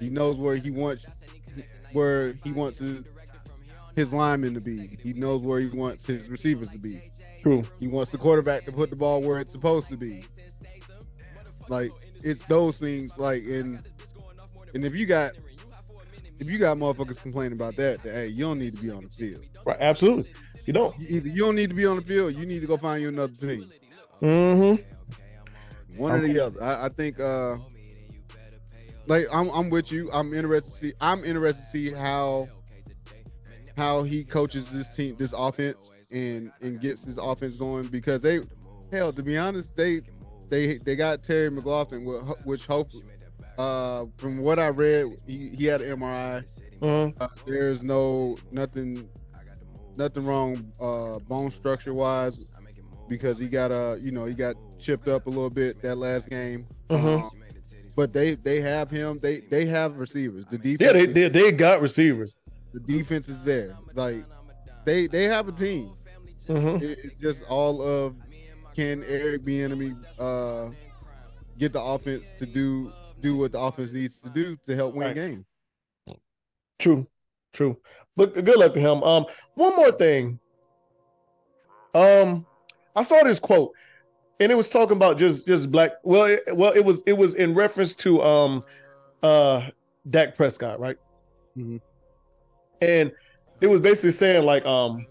[0.00, 1.04] He knows where he wants
[1.92, 3.04] where he wants his
[3.96, 4.98] his linemen to be.
[5.02, 7.00] He knows where he wants his receivers to be.
[7.40, 7.64] True.
[7.78, 10.24] He wants the quarterback to put the ball where it's supposed to be.
[11.68, 13.12] Like it's those things.
[13.16, 13.80] Like and
[14.74, 15.32] and if you got
[16.40, 19.04] if you got motherfuckers complaining about that, that hey, you don't need to be on
[19.04, 19.44] the field.
[19.64, 20.32] Right, absolutely.
[20.66, 20.98] You don't.
[20.98, 23.02] You- Either you don't need to be on the field, you need to go find
[23.02, 23.70] you another team.
[24.22, 24.82] Mm-hmm.
[25.98, 26.62] One or the other.
[26.62, 27.56] I, I think uh
[29.06, 30.10] like I'm I'm with you.
[30.12, 32.46] I'm interested to see I'm interested to see how
[33.76, 38.40] how he coaches this team this offense and and gets this offense going because they
[38.92, 40.00] hell to be honest they
[40.48, 42.04] they they got Terry McLaurin
[42.44, 43.02] which hopefully
[43.58, 46.44] uh from what I read he, he had an MRI
[46.80, 47.16] Mhm.
[47.20, 49.08] uh, there's no nothing
[49.96, 52.38] nothing wrong uh bone structure wise
[53.08, 56.28] because he got uh you know he got chipped up a little bit that last
[56.28, 56.66] game.
[56.90, 57.22] Mhm.
[57.24, 57.30] Um,
[57.96, 59.18] but they they have him.
[59.18, 60.44] They they have receivers.
[60.50, 62.36] The defense Yeah, they, is- they they got receivers.
[62.72, 63.76] the defense is there.
[63.94, 64.24] Like
[64.84, 65.92] they they have a team.
[66.48, 66.82] Mhm.
[66.82, 68.16] It- it's just all of
[68.74, 70.70] can Eric Bieniemy uh
[71.58, 75.06] get the offense to do do what the offense needs to do to help win
[75.06, 75.16] Right.
[75.16, 75.46] a game
[76.80, 77.06] True,
[77.54, 77.78] true.
[78.16, 79.02] But good luck to him.
[79.02, 80.38] Um, one more thing.
[81.94, 82.44] Um,
[82.94, 83.72] I saw this quote,
[84.40, 85.92] and it was talking about just just black.
[86.02, 88.62] Well, it, well, it was it was in reference to um,
[89.22, 89.70] uh,
[90.08, 90.96] Dak Prescott, right?
[91.56, 91.80] Mhm.
[92.82, 93.12] And
[93.60, 95.06] it was basically saying like um,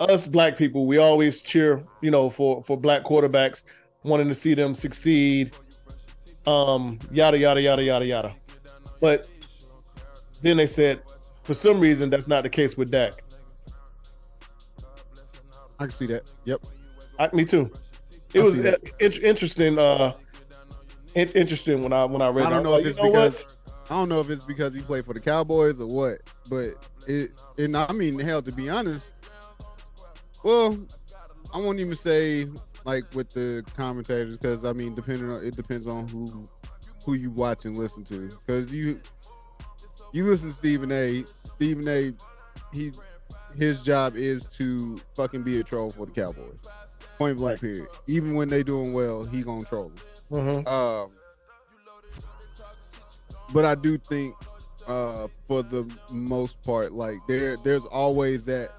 [0.00, 3.64] us black people, we always cheer, you know, for for black quarterbacks,
[4.02, 5.52] wanting to see them succeed.
[6.46, 8.36] Um, yada yada yada yada yada.
[9.00, 9.28] But
[10.44, 11.02] then they said,
[11.42, 13.22] for some reason, that's not the case with Dak.
[15.78, 16.60] I can see that yep
[17.18, 17.70] I, me too.
[18.32, 19.78] It I was uh, in- interesting.
[19.78, 20.12] Uh,
[21.14, 22.46] in- interesting when I when I read.
[22.46, 23.30] I don't know I'm if it's know what?
[23.32, 23.46] because
[23.90, 26.18] I don't know if it's because he played for the Cowboys or what,
[26.48, 26.74] but
[27.06, 29.12] it and I mean hell to be honest,
[30.42, 30.78] well,
[31.52, 32.48] I won't even say
[32.84, 36.48] like with the commentators because I mean depending on it depends on who
[37.04, 39.00] who you watch and listen to because you
[40.14, 41.24] you listen to Stephen A.
[41.46, 42.12] Stephen A.
[42.72, 42.92] He
[43.56, 46.56] his job is to fucking be a troll for the Cowboys.
[47.18, 47.86] Point blank period.
[48.06, 49.90] Even when they doing well, he gonna troll
[50.30, 50.64] them.
[50.64, 50.66] Mhm.
[50.68, 51.10] Um,
[53.52, 54.34] but I do think,
[54.86, 58.70] uh, for the most part, like there, there's always that.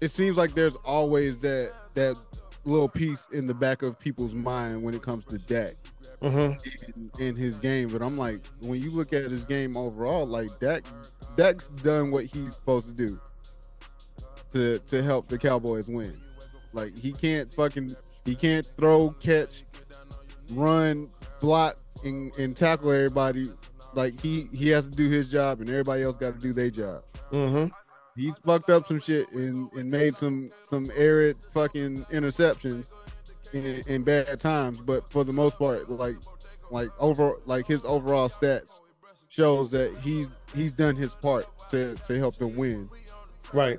[0.00, 2.16] It seems like there's always that that
[2.64, 5.74] little piece in the back of people's mind when it comes to Dak
[6.22, 6.58] Mhm.
[6.96, 7.88] in, in his game.
[7.90, 10.84] But I'm like, when you look at his game overall, like Dak,
[11.36, 13.20] Dak's done what he's supposed to do
[14.52, 16.16] to to help the Cowboys win.
[16.72, 17.94] Like he can't fucking
[18.24, 19.64] he can't throw, catch,
[20.50, 21.08] run,
[21.40, 23.50] block, and, and tackle everybody.
[23.94, 26.70] Like he he has to do his job, and everybody else got to do their
[26.70, 27.02] job.
[27.32, 27.70] Mhm.
[28.16, 32.90] He's fucked up some shit and, and made some some arid fucking interceptions
[33.52, 36.16] in, in bad times, but for the most part, like
[36.70, 38.80] like over like his overall stats
[39.28, 42.88] shows that he's he's done his part to to help them win.
[43.52, 43.78] Right.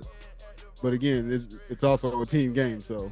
[0.82, 3.11] But again, it's it's also a team game, so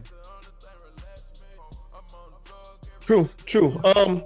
[3.07, 3.29] True.
[3.45, 3.79] True.
[3.85, 4.21] Um,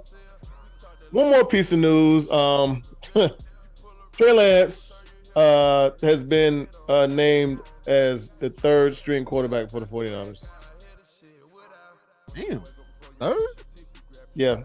[1.12, 2.28] one more piece of news.
[2.30, 2.82] Um,
[4.12, 5.06] Trey Lance
[5.36, 10.50] uh has been uh named as the third string quarterback for the 49ers.
[12.34, 12.62] Damn.
[13.18, 13.38] Third?
[14.34, 14.62] Yeah.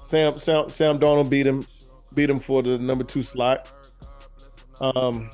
[0.00, 1.66] Sam Sam Sam Darnold beat him
[2.14, 3.68] beat him for the number two slot.
[4.80, 5.30] Um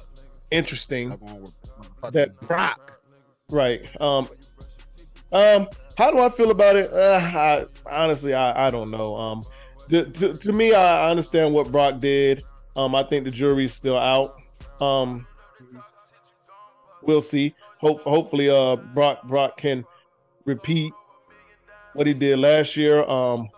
[0.50, 1.12] interesting.
[1.12, 3.00] I'm going with motherfucking That- Brock.
[3.50, 3.82] Right.
[4.00, 4.28] Um
[5.32, 6.92] um how do I feel about it?
[6.92, 9.16] Uh, I honestly I, I don't know.
[9.16, 9.44] Um
[9.88, 12.44] the, to, to me I understand what Brock did.
[12.76, 14.30] Um I think the jury's still out.
[14.80, 15.26] Um
[17.02, 17.54] we'll see.
[17.78, 19.84] Hope hopefully uh Brock Brock can
[20.44, 20.92] repeat
[21.98, 23.02] what he did last year.
[23.04, 23.48] Um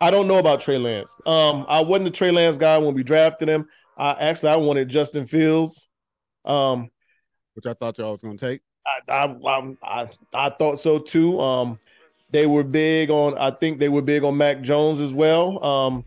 [0.00, 1.20] I don't know about Trey Lance.
[1.26, 3.68] Um I wasn't a Trey Lance guy when we drafted him.
[3.96, 5.88] I actually I wanted Justin Fields.
[6.44, 6.90] Um
[7.54, 8.60] which I thought y'all was gonna take.
[9.08, 11.40] I, I, I, I thought so too.
[11.40, 11.78] Um,
[12.30, 13.38] they were big on.
[13.38, 15.64] I think they were big on Mac Jones as well.
[15.64, 16.04] Um,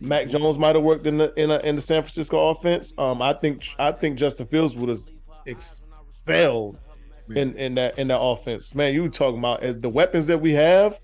[0.00, 2.94] Mac Jones might have worked in the in, a, in the San Francisco offense.
[2.98, 5.00] Um, I think I think Justin Fields would have
[5.46, 6.80] excelled
[7.34, 8.74] in in that in that offense.
[8.74, 10.98] Man, you were talking about uh, the weapons that we have,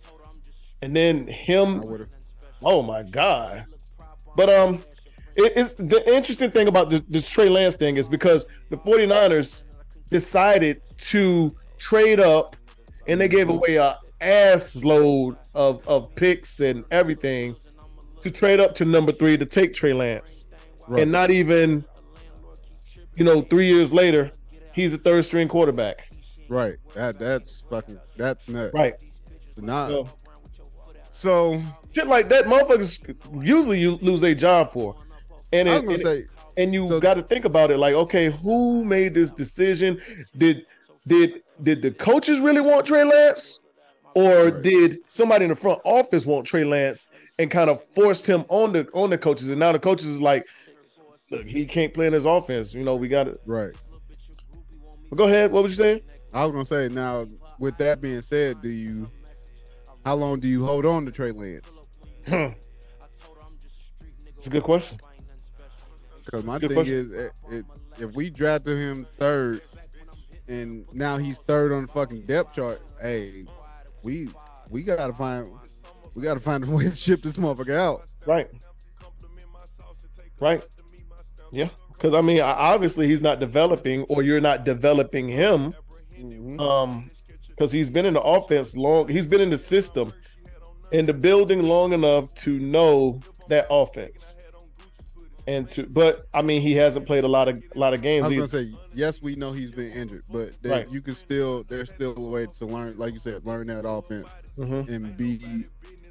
[0.83, 1.83] and then him.
[2.63, 3.67] Oh my god!
[4.37, 4.77] But um,
[5.37, 9.65] it, it's the interesting thing about the, this Trey Lance thing is because the 49ers
[10.09, 12.57] decided to trade up,
[13.07, 17.55] and they gave away a ass load of of picks and everything
[18.21, 20.49] to trade up to number three to take Trey Lance,
[20.89, 21.03] Right.
[21.03, 21.85] and not even,
[23.17, 24.31] you know, three years later,
[24.75, 26.09] he's a third string quarterback.
[26.49, 26.75] Right.
[26.95, 28.73] That that's fucking that's nuts.
[28.75, 28.95] Right.
[29.57, 30.09] Not So
[31.13, 31.63] So
[31.95, 34.97] Shit like that, motherfuckers usually you lose a job for.
[35.53, 36.25] And it, and, say,
[36.57, 40.01] and you so- got to think about it like, okay, who made this decision?
[40.37, 40.67] Did
[41.07, 43.61] did did the coaches really want Trey Lance,
[44.17, 44.63] or Right.
[44.63, 47.07] did somebody in the front office want Trey Lance
[47.39, 49.49] and kind of forced him on the on the coaches?
[49.51, 50.43] And now the coaches is like,
[51.31, 52.75] look, he can't play in his offense.
[52.75, 53.39] You know, we got it.
[53.47, 53.71] right.
[55.11, 55.53] But go ahead.
[55.53, 56.01] What was you saying?
[56.35, 57.27] I was gonna say now.
[57.59, 59.07] With that being said, do you?
[60.05, 61.71] How long do you hold on to Trey Lance?
[64.37, 64.99] It's a good question.
[66.25, 66.95] Because my Good thing question.
[66.95, 67.65] is, eh, it,
[67.99, 69.61] if we drafted him third,
[70.49, 73.47] and now he's third on the fucking depth chart, hey,
[74.03, 74.29] we
[74.71, 75.49] we gotta find
[76.15, 78.05] we gotta find a way to ship this motherfucker out.
[78.27, 78.49] Right.
[80.41, 80.63] Right.
[81.53, 81.69] Yeah.
[81.93, 85.73] Because I mean, obviously he's not developing, or you're not developing him.
[86.59, 87.09] Um,
[87.49, 89.07] because he's been in the offense long.
[89.09, 90.13] He's been in the system,
[90.93, 94.39] in the building long enough to know that offense.
[95.47, 98.03] And to, but I mean, he hasn't played a lot of a lot of I
[98.03, 98.23] games.
[98.25, 98.47] was either.
[98.65, 100.91] gonna say, yes, we know he's been injured, but there, Right.
[100.93, 104.27] you can still there's still a way to learn, like you said, learn that offense
[104.59, 105.65] Mhm, and be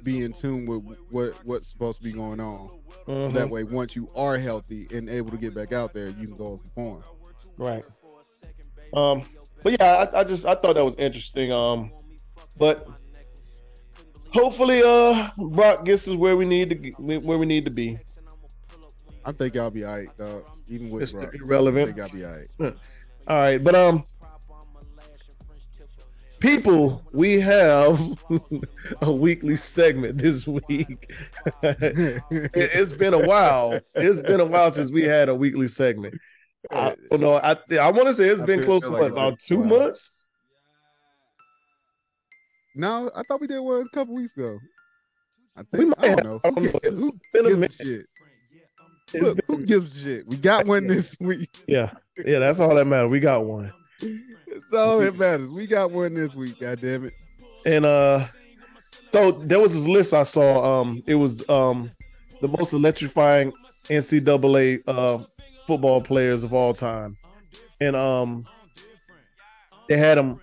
[0.04, 2.68] be in tune with what what's supposed to be going on.
[3.08, 3.32] mhm.
[3.32, 6.34] That way, once you are healthy and able to get back out there, you can
[6.36, 7.02] go and perform.
[7.58, 7.84] Right.
[8.92, 9.22] Um,
[9.64, 11.50] but yeah, I, I just I thought that was interesting.
[11.50, 11.90] Um,
[12.58, 12.86] but
[14.32, 17.98] hopefully, uh, Brock gets us where we need to where we need to be.
[19.24, 20.46] I think y'all be alright, dog.
[20.68, 21.22] Even with Mr.
[21.22, 21.96] Brock, I Irrelevant.
[21.96, 22.48] think y'all be alright.
[23.26, 24.04] All right, but um,
[26.40, 27.98] people, we have
[29.00, 30.68] a weekly segment this week.
[31.62, 32.22] it,
[32.54, 33.80] it's been a while.
[33.94, 36.20] It's been a while since we had a weekly segment.
[36.70, 37.34] I don't know.
[37.34, 39.58] I I want to say it's I been feel- close to like what, about two
[39.60, 39.80] while.
[39.80, 40.26] months.
[42.74, 44.58] No, I thought we did one a couple weeks ago.
[45.56, 46.16] I think We might I have.
[46.18, 46.40] don't know.
[46.44, 46.90] I don't know.
[46.90, 48.06] Who a gives a shit?
[49.22, 50.26] Look, been- who gives a shit?
[50.26, 51.50] We got one this week.
[51.68, 51.92] yeah,
[52.24, 52.40] yeah.
[52.40, 53.10] That's all that matters.
[53.10, 53.72] We got one.
[54.00, 55.50] That's all that matters.
[55.50, 56.58] We got one this week.
[56.58, 57.12] God damn it.
[57.64, 58.24] And uh
[59.10, 60.80] so there was this list I saw.
[60.80, 61.90] Um it was um
[62.40, 63.52] the most electrifying
[63.84, 65.24] NCAA uh
[65.66, 67.16] football players of all time.
[67.80, 68.46] And um
[69.88, 70.40] they had them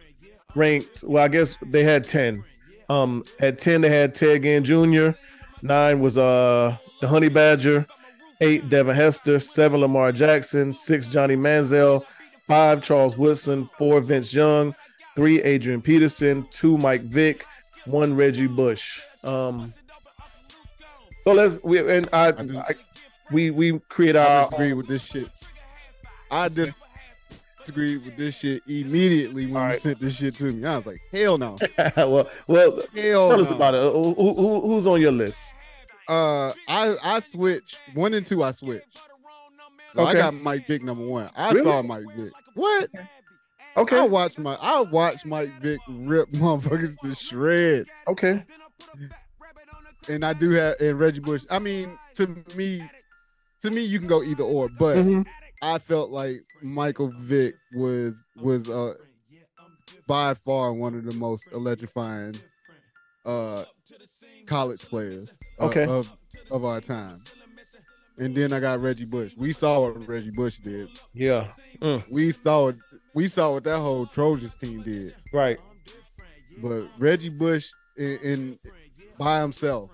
[0.56, 2.44] ranked well, I guess they had 10.
[2.90, 5.18] Um at 10 they had Ted Ginn Jr.,
[5.62, 7.88] 9 was uh the Honey Badger,
[8.42, 12.06] 8 Devin Hester, 7 Lamar Jackson, 6 Johnny Manziel,
[12.46, 14.76] 5 Charles Woodson, 4 Vince Young,
[15.16, 17.46] three Adrian Peterson, two Mike Vick,
[17.86, 19.02] one Reggie Bush.
[19.24, 19.74] Um,
[21.24, 22.32] so let's we and I, I
[22.70, 22.76] I
[23.32, 24.26] we we create our.
[24.28, 25.30] I disagree with this shit.
[26.30, 26.74] I just
[27.60, 29.82] disagree with this shit immediately when All you right.
[29.82, 30.66] sent this shit to me.
[30.66, 31.58] I was like, hell no.
[31.98, 33.82] well well Hell tell us about it.
[33.82, 35.54] Who, who, who's on your list?
[36.08, 38.44] Uh, I I switched one and two.
[38.44, 39.02] I switched.
[39.94, 41.30] So I got Mike Vick number one.
[41.36, 41.64] I Really?
[41.64, 42.32] saw Mike Vick.
[42.56, 42.84] What?
[42.94, 43.00] Okay.
[43.98, 47.90] I Okay, watched my I watched Mike Vick rip motherfuckers to shreds.
[48.08, 48.44] okay,
[50.10, 51.44] And I do have and Reggie Bush.
[51.52, 52.90] I mean, to me,
[53.64, 54.70] to me, you can go either or.
[54.70, 55.26] But Mhm.
[55.62, 58.96] I felt like Michael Vick was was uh
[60.08, 62.36] by far one of the most electrifying
[63.26, 63.64] uh
[64.48, 65.86] college players uh, Okay.
[65.86, 66.12] of
[66.50, 67.22] of our time.
[68.18, 69.34] And then I got Reggie Bush.
[69.38, 70.90] We saw what Reggie Bush did.
[71.14, 71.48] yeah,
[71.80, 72.72] Mm, We saw.
[73.14, 75.16] We saw what that whole Trojans team did.
[75.34, 75.58] right,
[76.62, 78.60] But Reggie Bush in, in
[79.18, 79.90] by himself,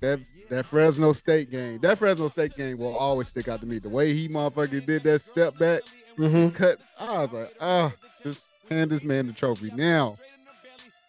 [0.00, 0.20] that
[0.52, 3.78] that Fresno State game, that Fresno State game will always stick out to me.
[3.78, 5.80] The way he motherfucking did that step back
[6.16, 10.16] hmm cut, I was like, ah, just hand this man the trophy now.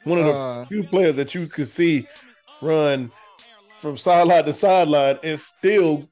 [0.05, 2.07] One of the Uh, few players that you could see
[2.61, 3.11] run
[3.79, 6.07] from sideline to sideline and still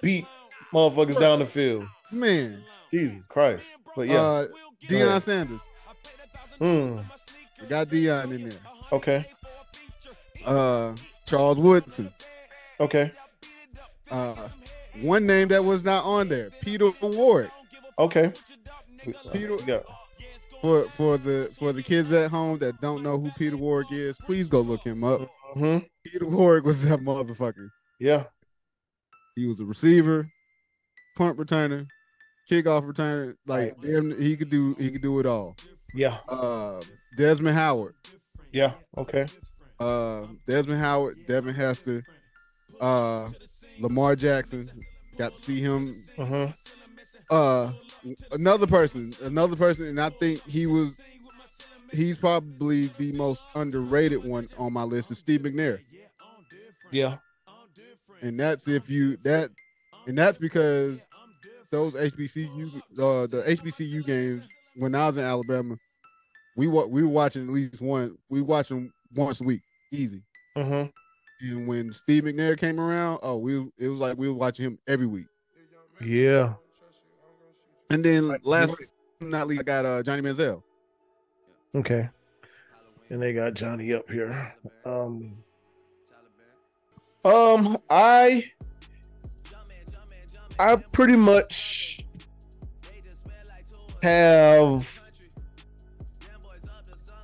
[0.00, 0.24] beat
[0.72, 1.86] motherfuckers down the field.
[2.10, 3.68] man, Jesus Christ!
[3.94, 4.46] But yeah, uh,
[4.88, 5.20] Deion.
[5.20, 5.60] Sanders,
[6.58, 7.04] Mm,
[7.60, 8.60] we got Deion in there.
[8.92, 9.26] okay,
[10.46, 10.94] Uh,
[11.26, 12.12] Charles Woodson,
[12.80, 13.12] okay,
[14.10, 14.48] uh,
[15.00, 17.50] one name that was not on there, Peter Warrick.
[17.98, 18.32] okay.
[19.32, 19.80] Peter- yeah.
[20.60, 24.16] For for the for the kids at home that don't know who Peter Warrick is,
[24.24, 25.28] please go look him up.
[25.52, 27.68] hmm Peter Warrick was that motherfucker.
[28.00, 28.24] Yeah.
[29.36, 30.30] He was a receiver,
[31.18, 31.86] punt returner,
[32.50, 33.34] kickoff returner.
[33.46, 35.54] Like damn, he could do he could do it all.
[35.94, 36.16] Yeah.
[36.28, 36.80] Uh,
[37.18, 37.94] Desmond Howard,
[38.50, 38.72] Yeah.
[38.96, 39.26] Okay.
[39.80, 42.04] Uh, Desmond Howard, Devin Hester,
[42.80, 43.30] uh,
[43.80, 44.68] Lamar Jackson.
[45.16, 45.94] Got to see him.
[46.18, 46.48] Uh-huh.
[47.30, 47.72] Uh,
[48.32, 51.00] another person, another person, and I think he was
[51.92, 55.80] he's probably the most underrated one on my list is Steve McNair.
[56.90, 57.16] Yeah.
[58.20, 59.50] And that's if you that
[60.06, 61.00] and that's because
[61.70, 64.44] those HBCU uh the HBCU games
[64.76, 65.76] when I was in Alabama,
[66.56, 69.62] we wa- we were watching at least one we watch them once a week,
[69.92, 70.22] easy.
[70.56, 70.90] Mm-hmm.
[71.40, 74.78] And when Steve McNair came around, oh, we it was like we were watching him
[74.86, 75.26] every week.
[76.00, 76.54] Yeah.
[77.90, 80.62] And then last but not least, I got uh, Johnny Manziel.
[81.74, 82.08] Okay.
[83.10, 84.54] And they got Johnny up here.
[84.84, 85.36] Um
[87.24, 88.44] Um I
[90.58, 92.00] I pretty much
[94.02, 95.02] have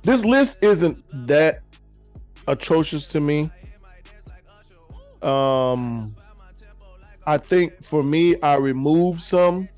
[0.03, 1.61] this list isn't that
[2.47, 3.49] atrocious to me.
[5.21, 6.15] Um
[7.25, 9.69] I think for me I removed some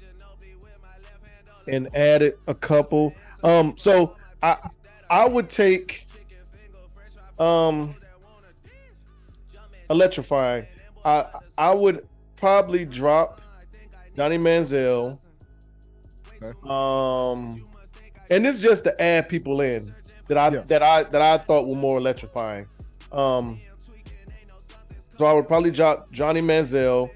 [1.68, 3.14] and added a couple.
[3.44, 4.58] Um so I
[5.10, 6.08] I would take
[7.40, 7.96] um
[9.90, 10.66] electrifying.
[11.04, 11.26] I
[11.58, 13.42] I would probably drop
[14.16, 15.20] Johnny Manziel.
[16.42, 16.58] Okay.
[16.64, 17.66] Um
[18.30, 19.94] and this is just to add people in
[20.28, 20.62] that I Yeah.
[20.62, 22.68] that I that I thought were more electrifying.
[23.12, 23.60] Um
[25.18, 27.10] so I would probably drop Johnny Manziel,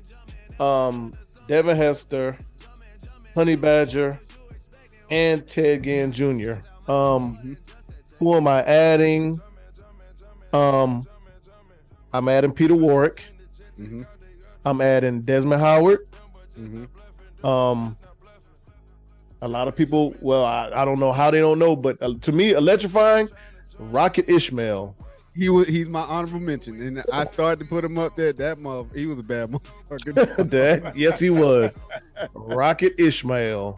[0.59, 1.13] um,
[1.47, 2.37] Devin Hester,
[3.33, 4.19] Honey Badger,
[5.09, 6.55] and Ted Ginn Jr.
[6.91, 7.57] Um,
[8.19, 9.41] who am I adding?
[10.53, 11.07] Um,
[12.13, 13.23] I'm adding Peter Warrick.
[13.79, 14.03] Mm-hmm.
[14.63, 16.01] I'm adding Desmond Howard.
[16.57, 17.45] Mm-hmm.
[17.45, 17.97] Um,
[19.41, 22.13] a lot of people, well, I, I don't know how they don't know, but uh,
[22.21, 23.29] to me, electrifying,
[23.77, 24.95] Rocket Ismail.
[25.35, 28.33] He was he's my honorable mention, and I started to put him up there.
[28.33, 30.49] That mother, he was a bad motherfucker.
[30.49, 31.77] that, yes, he was.
[32.33, 33.77] Rocket Ismail.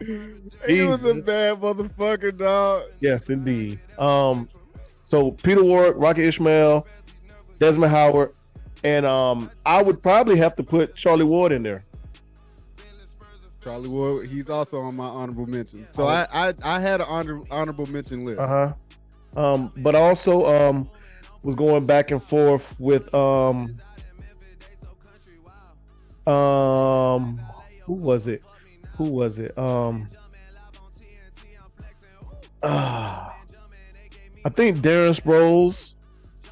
[0.66, 2.84] he was a bad motherfucker, dog.
[3.00, 3.78] Yes, indeed.
[3.98, 4.48] Um,
[5.02, 6.86] so Peter Ward, Rocket Ismail,
[7.58, 8.32] Desmond Howard,
[8.82, 11.84] and um, I would probably have to put Charlie Ward in there.
[13.62, 15.86] Charlie Ward, he's also on my honorable mention.
[15.92, 18.40] So I I, I had an honor, honorable mention list.
[18.40, 18.72] Uh huh.
[19.36, 20.88] Um, but also um,
[21.42, 23.76] was going back and forth with um,
[26.26, 27.40] um,
[27.82, 28.42] who was it?
[28.96, 29.56] Who was it?
[29.56, 30.08] Um,
[32.62, 33.38] ah,
[34.44, 35.94] I think Darren Sproles.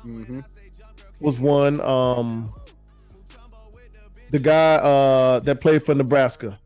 [0.04, 0.40] Mm-hmm.
[1.20, 1.80] was one.
[1.80, 2.52] Um,
[4.30, 6.58] the guy uh, that played for Nebraska,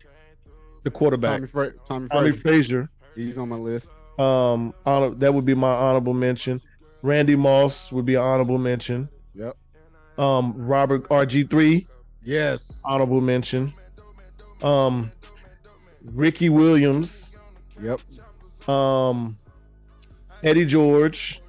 [0.82, 2.88] the quarterback, Tommy, Fra- Tommy, Tommie Frazier.
[3.14, 3.26] Frazier.
[3.26, 3.88] He's on my list.
[4.18, 6.60] Um, honor, that would be my honorable mention.
[7.02, 9.08] Randy Moss would be an honorable mention.
[9.34, 9.56] Yep.
[10.18, 11.86] Um, Robert RG three
[12.22, 12.80] Yes.
[12.84, 13.72] honorable mention.
[14.62, 15.10] Um,
[16.12, 17.36] Ricky Williams.
[17.80, 18.00] Yep.
[18.68, 19.36] Um,
[20.42, 21.40] Eddie George.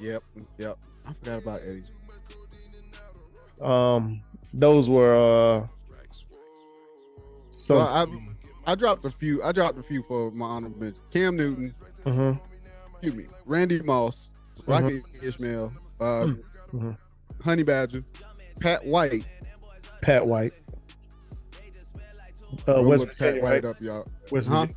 [0.00, 0.22] Yep.
[0.58, 0.78] Yep.
[1.06, 1.82] I forgot about Eddie.
[3.60, 4.22] Um,
[4.54, 5.66] those were uh.
[7.68, 9.42] So Some, I I dropped a few.
[9.42, 11.02] I dropped a few for my honorable mention.
[11.12, 11.74] Cam Newton.
[12.06, 12.40] Mhm.
[12.92, 13.26] Excuse me.
[13.44, 14.30] Randy Moss.
[14.66, 15.70] Rocket Ismail.
[16.00, 16.32] Uh,
[16.72, 16.96] Mhm.
[17.42, 18.02] Honey Badger.
[18.60, 19.26] Pat White.
[20.00, 20.54] Pat White.
[22.66, 23.64] Uh, Go West look Pat White right?
[23.66, 24.06] up, y'all.
[24.30, 24.60] West Huh?
[24.66, 24.76] Virginia.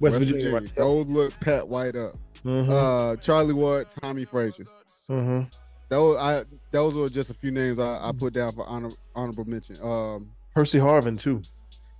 [0.00, 0.54] West, Virginia.
[0.54, 0.74] right?
[0.76, 2.14] Go look Pat White up.
[2.46, 4.64] Uh, Charlie Ward, Tommie Frazier.
[5.10, 5.50] Mhm.
[5.88, 9.44] Those I those were just a few names I, I put down for honor, honorable
[9.44, 9.78] mention.
[9.82, 11.42] Um, Percy Harvin too.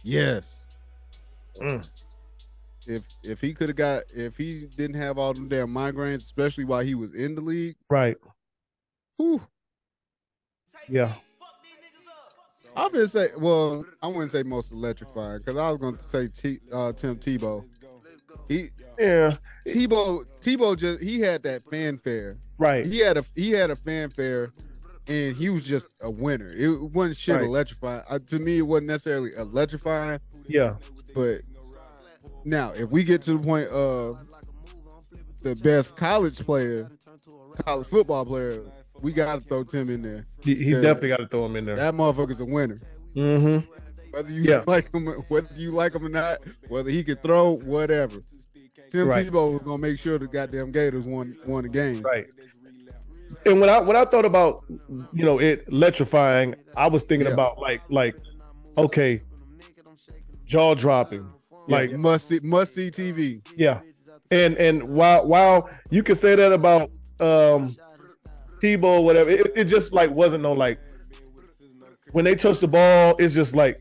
[0.03, 0.49] Yes.
[1.61, 1.86] Mm.
[2.86, 6.64] If if he could have got if he didn't have all them damn migraines, especially
[6.64, 8.16] while he was in the league, Right.
[9.16, 9.42] whew,
[10.88, 11.14] Yeah.
[12.76, 16.28] I've been say well, I wouldn't say most electrifying because I was going to say
[16.28, 17.66] T, uh, Tim Tebow.
[18.46, 18.68] He
[18.99, 19.36] Yeah.
[19.66, 22.36] Tebow Tebow just he had that fanfare.
[22.57, 22.86] Right.
[22.86, 24.53] He had a he had a fanfare,
[25.09, 26.48] and he was just a winner.
[26.48, 27.44] It wasn't shit Right.
[27.44, 28.02] electrifying.
[28.09, 30.76] Uh, to me, it wasn't necessarily electrifying, Yeah.
[31.14, 31.40] but
[32.44, 34.22] now if we get to the point of
[35.42, 36.90] the best college player,
[37.64, 38.62] college football player,
[39.02, 40.26] we got to throw Tim in there.
[40.42, 41.76] He, he definitely got to throw him in there.
[41.76, 42.78] That motherfucker's a winner.
[43.14, 43.70] Mm-hmm.
[44.12, 44.64] Whether you Yeah.
[44.66, 46.38] like him, whether you like him or not,
[46.68, 48.20] whether he could throw, whatever.
[48.90, 49.26] Tim Right.
[49.26, 52.00] Tebow was gonna make sure the goddamn Gators won won the game.
[52.02, 52.26] Right.
[53.47, 57.34] And when I when I thought about you know it electrifying, I was thinking Yeah.
[57.34, 58.16] about like like
[58.76, 59.22] okay,
[60.45, 61.28] jaw dropping,
[61.68, 63.41] Like like must see must see TV.
[63.57, 63.80] yeah,
[64.30, 67.74] and and while while you can say that about um
[68.61, 70.78] Tebow whatever, it, it just like wasn't no like
[72.12, 73.78] when they touch the ball, it's just like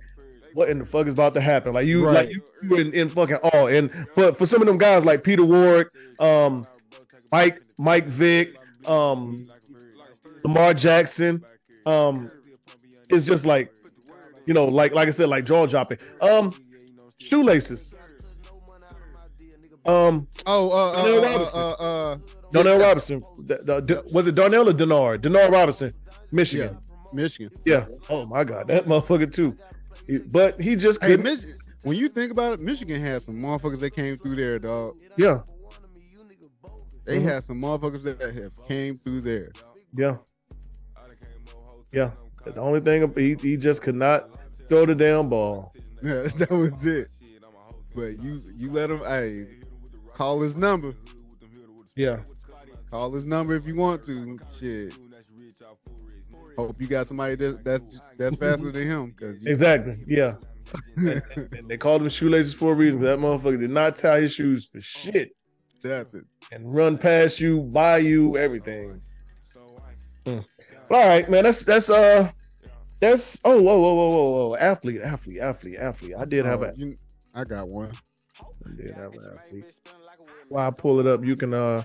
[0.53, 1.73] what in the fuck is about to happen?
[1.73, 2.13] Like you Right.
[2.15, 3.67] like you, you in, in fucking awe.
[3.67, 5.89] And for for some of them guys like Peter Ward,
[6.19, 6.65] um,
[7.31, 8.55] Mike Mike Vick,
[8.87, 9.43] um,
[10.43, 11.43] Lamar Jackson.
[11.85, 12.31] Um,
[13.09, 13.73] it's just like,
[14.45, 15.97] you know, like like I said, like jaw dropping.
[16.21, 16.53] Um,
[17.19, 17.93] shoelaces.
[19.85, 21.61] Um, Oh, uh, uh, Darnell uh, Robinson.
[21.61, 22.17] uh, uh,
[22.51, 23.23] Darnell Robinson.
[23.45, 25.19] The- the- the- was it Darnell or Denard?
[25.19, 26.77] Denard Robinson, yeah, Michigan.
[27.13, 27.51] Michigan.
[27.65, 27.85] Yeah.
[28.09, 29.55] Oh my God, that motherfucker too.
[30.27, 31.15] But he just Hey.
[31.17, 31.45] Mich-
[31.83, 34.97] when you think about it, Michigan had some motherfuckers that came through there, dog.
[35.15, 35.41] yeah.
[37.07, 37.23] They Mhm.
[37.23, 39.51] had some motherfuckers that have came through there.
[39.95, 40.17] Yeah.
[41.93, 42.11] Yeah.
[42.43, 44.29] The only thing he, he just could not
[44.67, 45.73] throw the damn ball.
[46.03, 47.07] Yeah, that was it.
[47.95, 49.47] But you you let him hey
[50.13, 50.93] call his number.
[51.95, 52.19] Yeah.
[52.91, 54.37] Call his number if you want to.
[54.59, 54.93] Shit.
[56.57, 59.13] Hope you got somebody that, that's that's faster than him.
[59.17, 59.95] Cause you, Exactly.
[60.05, 60.35] Yeah.
[60.97, 63.01] and, and they called him shoelaces for a reason.
[63.01, 65.31] That motherfucker did not tie his shoes for shit
[65.87, 66.29] Definitely.
[66.51, 69.01] and run past you, by you, everything.
[70.25, 70.45] Mm.
[70.91, 71.43] All right, man.
[71.43, 72.29] That's that's uh
[72.99, 76.13] that's oh whoa whoa whoa whoa whoa athlete athlete athlete athlete.
[76.17, 76.95] I did have Oh, a you-
[77.33, 77.91] I got one.
[78.39, 79.65] I did have an athlete.
[80.49, 81.83] While I pull it up, you can uh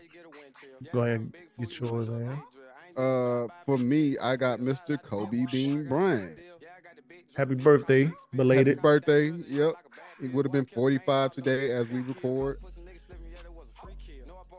[0.92, 2.38] go ahead and get yours in.
[2.96, 5.00] Uh, for me, I got Mr.
[5.02, 6.38] Kobe Bean Bryant.
[7.36, 8.80] Happy birthday, Happy belated.
[8.82, 9.30] birthday.
[9.30, 9.74] Yep.
[10.20, 12.58] He would have been 45 today as we record.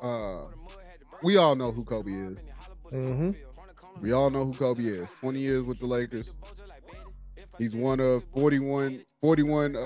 [0.03, 0.47] Uh,
[1.23, 2.37] we all know who Kobe is.
[2.91, 3.31] Mm-hmm.
[4.01, 5.09] We all know who Kobe is.
[5.21, 6.35] 20 years with the Lakers.
[7.57, 9.79] He's one of 41, 41 uh,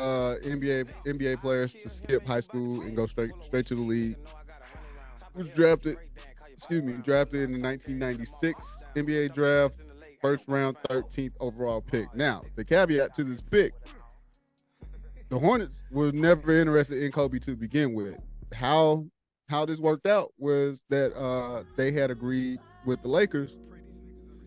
[0.43, 4.15] NBA NBA players to skip high school and go straight straight to the league.
[5.35, 5.97] He was drafted,
[6.51, 9.81] excuse me, drafted in the 1996 NBA draft,
[10.21, 12.07] first round, 13th overall pick.
[12.15, 13.73] Now, the caveat to this pick,
[15.29, 18.17] the Hornets were never interested in Kobe to begin with.
[18.53, 19.05] How
[19.47, 23.57] how this worked out was that uh, they had agreed with the Lakers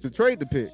[0.01, 0.71] to trade the pick.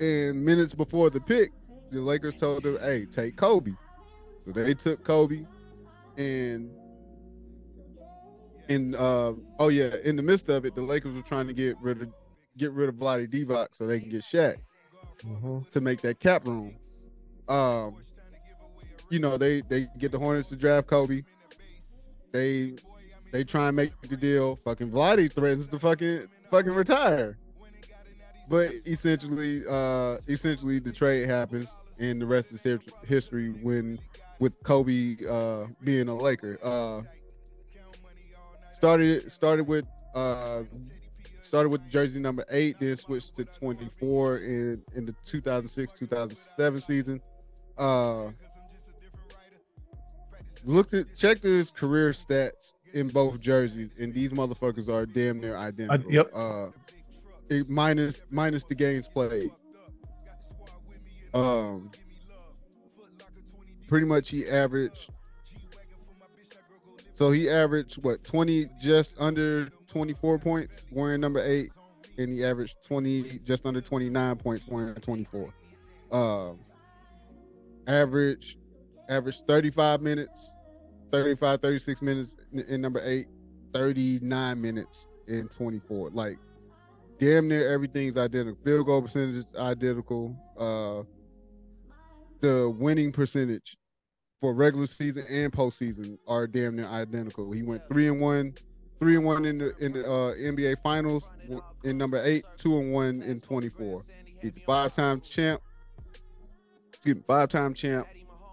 [0.00, 1.52] And minutes before the pick,
[1.90, 3.72] the Lakers told them, "Hey, take Kobe."
[4.44, 5.46] So they took Kobe,
[6.18, 6.70] and
[8.68, 11.76] in uh, oh yeah, in the midst of it, the Lakers were trying to get
[11.80, 12.08] rid of
[12.58, 14.56] get rid of Vlade Divac so they can get Shaq
[15.24, 15.60] Mm-hmm.
[15.70, 16.76] to make that cap room.
[17.48, 17.96] Um,
[19.08, 21.22] you know, they they get the Hornets to draft Kobe.
[22.36, 22.74] They
[23.32, 24.56] they try and make the deal.
[24.56, 27.38] Fucking Vlade threatens to fucking fucking retire.
[28.50, 33.50] But essentially, uh, essentially the trade happens, and the rest is history.
[33.50, 33.98] When
[34.38, 37.02] with Kobe uh, being a Laker, uh,
[38.74, 40.64] started started with uh,
[41.42, 47.20] started with jersey number eight, then switched to 24 in in the 2006-2007 season.
[47.78, 48.28] Uh,
[50.66, 55.56] looked at checked his career stats in both jerseys, and these motherfuckers are damn near
[55.56, 56.12] identical.
[56.12, 56.30] yep.
[56.34, 56.68] Uh,
[57.48, 59.50] it, minus minus the games played.
[61.34, 61.90] Um,
[63.86, 65.10] pretty much he averaged.
[67.14, 71.72] So he averaged what twenty, just under twenty four points wearing number eight,
[72.18, 75.52] and he averaged twenty, just under twenty nine points wearing twenty four.
[76.12, 76.58] Um,
[77.86, 78.58] average,
[79.08, 80.50] average thirty five minutes,
[81.12, 83.26] 35, 36 minutes in, number eight,
[83.72, 86.10] 39 minutes in twenty four.
[86.10, 86.38] Like
[87.18, 88.58] damn near everything's identical.
[88.64, 90.36] Field goal percentage is identical.
[90.58, 91.02] Uh,
[92.40, 93.76] the winning percentage
[94.40, 97.50] for regular season and postseason are damn near identical.
[97.52, 98.54] He went three and one,
[99.00, 101.24] three and one in the in the uh, NBA Finals
[101.84, 104.02] in number eight, two and one in twenty four.
[104.40, 105.60] He's a five time champ.
[106.88, 108.06] Excuse me, five time champ,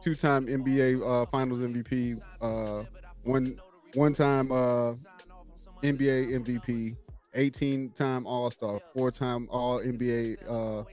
[0.04, 2.84] two time NBA uh, Finals MVP, uh,
[3.24, 3.60] one
[3.94, 4.94] one time uh,
[5.82, 6.96] NBA MVP,
[7.34, 10.84] 18 time All Star, four time All NBA, uh,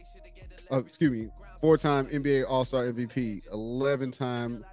[0.72, 1.28] uh, excuse me,
[1.60, 4.64] four time NBA All Star MVP, 11 time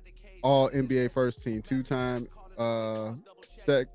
[0.43, 2.27] All NBA First Team, two time
[2.57, 3.14] uh,
[3.47, 3.88] sec,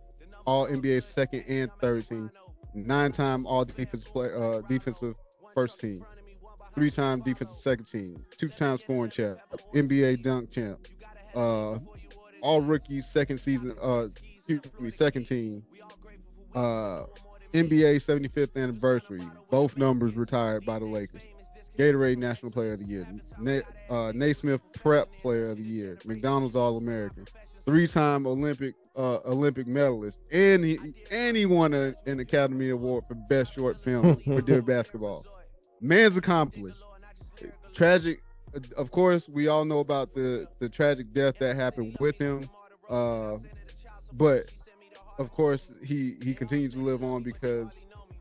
[0.45, 2.31] All NBA Second and Third Team,
[2.75, 5.17] nine time All Defensive play, uh, Defensive
[5.55, 6.05] First Team,
[6.75, 9.39] three time Defensive Second Team, two time Scoring Champ,
[9.75, 10.79] NBA Dunk Champ,
[11.35, 11.79] uh,
[12.41, 15.63] All Rookie Second Season, uh, excuse me, Second Team,
[16.55, 17.05] uh,
[17.53, 19.23] NBA 75th anniversary.
[19.51, 21.21] Both numbers retired by the Lakers.
[21.79, 23.07] Gatorade National Player of the Year.
[23.39, 25.99] Na- uh, Naismith Prep Player of the Year.
[26.05, 27.27] McDonald's All American.
[27.65, 30.79] Three-time Olympic uh, Olympic medalist, and he
[31.13, 35.25] and he won a, an Academy Award for Best Short Film for Dear Basketball.
[35.83, 36.79] Man's accomplished.
[37.75, 38.23] Tragic.
[38.77, 42.49] Of course, we all know about the the tragic death that happened with him.
[42.89, 43.39] Uh,
[44.13, 44.51] but
[45.19, 47.69] of course, he he continues to live on because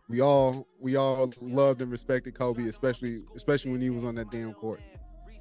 [0.07, 4.31] we all we all loved and respected Kobe, especially especially when he was on that
[4.31, 4.81] damn court.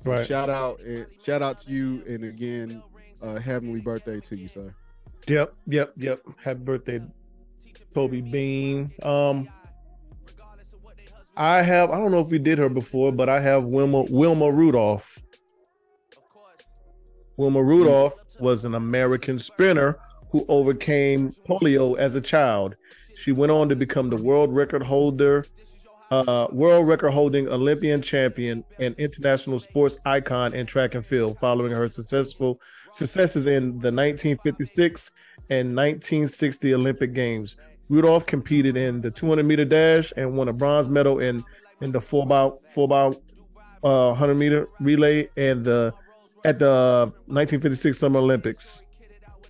[0.02, 0.26] So Right.
[0.26, 2.82] Shout out and shout out to you, and again,
[3.22, 4.74] uh, heavenly birthday to you, sir.
[5.26, 6.22] Yep, yep, yep.
[6.42, 7.00] Happy birthday,
[7.94, 8.90] Kobe Bean.
[9.02, 9.48] Um,
[11.36, 11.90] I have.
[11.90, 15.18] I don't know if we did her before, but I have Wilma Wilma Rudolph.
[17.36, 19.98] Wilma Rudolph was an American sprinter
[20.30, 22.74] who overcame polio as a child.
[23.16, 25.46] She went on to become the world record holder,
[26.10, 31.72] uh, world record holding Olympian champion and international sports icon in track and field, following
[31.72, 32.60] her successful
[32.92, 35.10] successes in the 1956
[35.50, 37.56] and 1960 Olympic Games.
[37.90, 41.44] Rudolph competed in the 200 meter dash and won a bronze medal in
[41.82, 43.06] in the four by four by
[43.82, 45.92] uh, 100 meter relay and the
[46.44, 48.84] at the 1956 Summer Olympics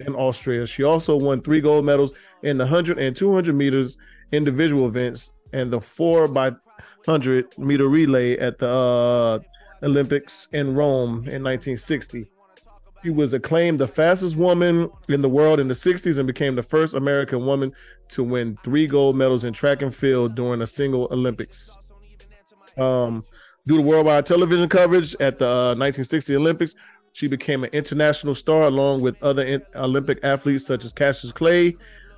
[0.01, 0.67] in Austria.
[0.67, 3.99] She also won three gold medals in the 100 and 200 meters
[4.33, 6.51] individual events and the 4 by
[7.05, 9.39] 100 meter relay at the uh,
[9.83, 12.31] Olympics in Rome in 1960.
[13.03, 16.63] She was acclaimed the fastest woman in the world in the 60s and became the
[16.63, 17.73] first American woman
[18.11, 21.75] to win three gold medals in track and field during a single Olympics.
[22.77, 23.25] Um,
[23.67, 26.75] due to worldwide television coverage at the uh, 1960 Olympics,
[27.13, 31.77] she became an international star along with other in- Olympic athletes such as Cassius Clay,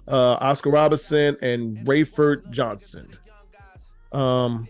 [0.09, 3.09] uh, Oscar Robertson, and Rafer Johnson.
[4.11, 4.69] Um,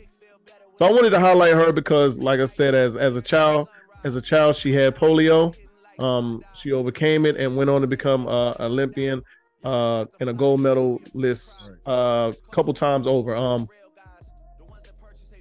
[0.79, 3.69] so I wanted to highlight her because, like I said, as as a child,
[4.05, 5.55] as a child, she had polio.
[6.03, 9.23] Um, she overcame it and went on to become uh, Olympian
[9.65, 13.37] uh, and a gold medalist a uh, couple times over.
[13.37, 13.69] Um,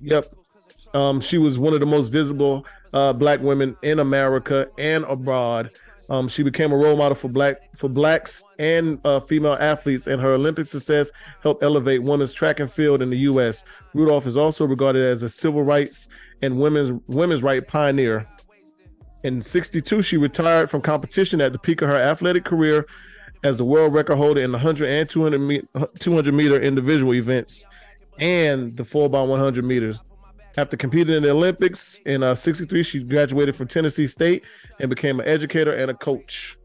[0.01, 0.33] yep.
[0.93, 5.71] Um, she was one of the most visible uh, black women in America and abroad.
[6.09, 10.21] Um, she became a role model for black for blacks and uh, female athletes, and
[10.21, 11.09] her Olympic success
[11.41, 13.63] helped elevate women's track and field in the U.S.
[13.93, 16.09] Rudolph is also regarded as a civil rights
[16.41, 18.27] and women's women's right pioneer.
[19.23, 22.88] In 62, she retired from competition at the peak of her athletic career
[23.43, 25.61] as the world record holder in the 100 and 200, me-
[25.99, 27.65] 200 meter individual events
[28.19, 30.02] and the 4 by 100 meters.
[30.57, 34.43] After competing in the Olympics in uh, 63, she graduated from Tennessee State
[34.80, 36.57] and became an educator and a coach.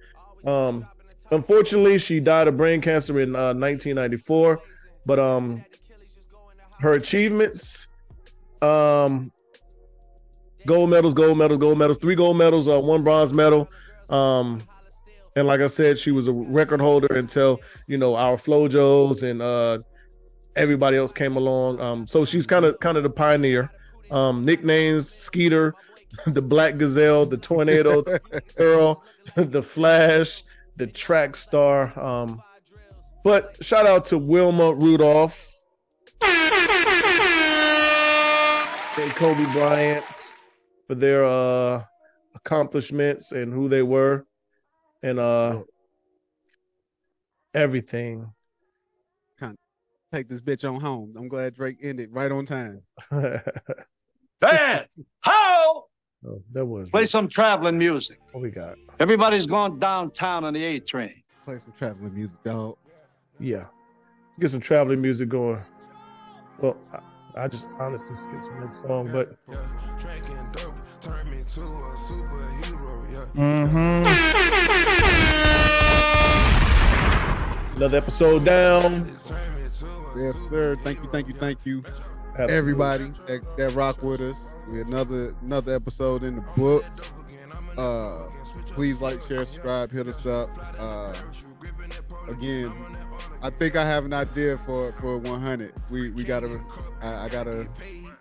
[0.45, 0.87] Um,
[1.31, 4.61] unfortunately, she died of brain cancer in uh, 1994,
[5.05, 5.65] but um,
[6.81, 7.89] her achievements
[8.61, 9.31] um,
[10.67, 13.71] gold medals, gold medals, gold medals, three gold medals, uh, one bronze medal.
[14.11, 14.63] Um,
[15.37, 19.41] and like I said, she was a record holder until you know our Flojos and
[19.43, 19.79] uh,
[20.57, 21.81] everybody else came along.
[21.81, 23.71] Um, so she's kind of kind of the pioneer.
[24.11, 25.75] Um, nicknames: Skeeter,
[26.27, 28.03] the Black Gazelle, the Tornado,
[28.57, 29.05] Earl,
[29.37, 30.43] the Flash,
[30.77, 31.99] the Track Star.
[31.99, 32.43] Um,
[33.23, 35.53] but shout out to Wilma Rudolph
[38.99, 40.16] and Kobe Bryant
[40.87, 41.83] for their uh,
[42.35, 44.27] accomplishments and who they were,
[45.03, 45.63] and uh,
[47.55, 48.33] everything.
[50.13, 51.13] Take this bitch on home.
[51.19, 52.81] I'm glad Drake ended right on time.
[53.11, 53.41] oh,
[54.41, 54.87] Dad,
[55.21, 55.85] how?
[56.53, 58.21] that was Play some traveling music.
[58.31, 58.77] what we got.
[59.01, 61.23] Everybody's going downtown on the A train.
[61.45, 62.77] Play some traveling music, dog.
[63.41, 63.65] Yeah,
[64.39, 65.61] get some traveling music going.
[66.61, 69.37] Well, I, I just honestly skipped the next song, but
[69.99, 70.76] Drinking dope turned me
[71.57, 73.25] to a superhero, yeah.
[73.35, 74.05] Mm-hmm.
[77.77, 78.83] another episode down.
[78.83, 80.77] Turned me to a Yes, sir.
[80.85, 81.83] Thank you, thank you, thank you,
[82.33, 82.55] Absolutely.
[82.55, 84.55] everybody that, that rock with us.
[84.69, 87.11] We another another episode in the books.
[87.79, 88.29] Uh,
[88.75, 90.51] please like, share, subscribe, hit us up.
[90.79, 91.15] Uh,
[92.29, 92.71] again,
[93.41, 95.73] I think I have an idea for for 100.
[95.89, 96.61] We we gotta,
[97.01, 97.67] I, I gotta,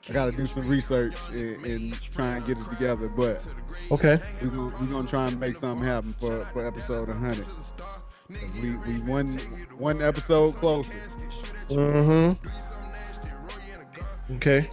[0.09, 3.07] I gotta do some research and, and try and get it together.
[3.09, 3.45] But
[3.91, 4.19] Okay.
[4.41, 7.45] we're gonna we're gonna try and make something happen for for episode 100.
[8.61, 9.37] We we one
[9.77, 10.91] one episode closer.
[11.69, 12.47] Mm-hmm.
[14.35, 14.67] Okay.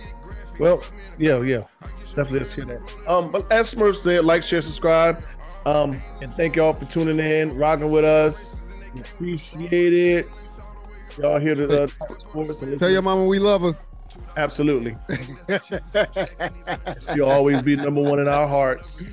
[0.59, 0.83] Well,
[1.19, 1.65] yeah, yeah.
[2.09, 2.81] Definitely let's hear that.
[3.09, 5.23] Um, but as Smurf said, like, share, subscribe.
[5.65, 8.55] Um, and thank y'all for tuning in, rocking with us.
[8.99, 10.49] Appreciate it.
[11.19, 13.77] Y'all here to uh, talk sports and Tell your mama we love her.
[14.37, 14.97] Absolutely.
[17.15, 19.13] You'll always be number one in our hearts.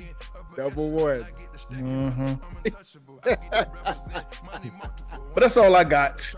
[0.56, 1.26] Double one.
[1.70, 2.34] Mm-hmm.
[5.34, 6.34] but that's all I got.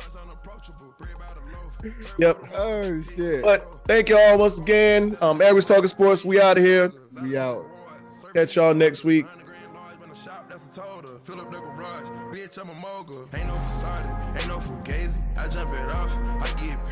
[2.19, 2.39] Yep.
[2.55, 3.43] Oh shit.
[3.43, 5.17] But thank y'all once again.
[5.21, 6.93] Um, Aries Talking Sports, we out of here.
[7.23, 7.67] We out.
[8.35, 9.27] Catch y'all next week.
[9.45, 11.19] green large, been a shop, that's a total.
[11.25, 12.09] Fill up the garage.
[12.33, 13.29] Bitch, I'm a mogul.
[13.35, 15.23] Ain't no facade, ain't no fugazi.
[15.37, 16.22] I jump it off, I get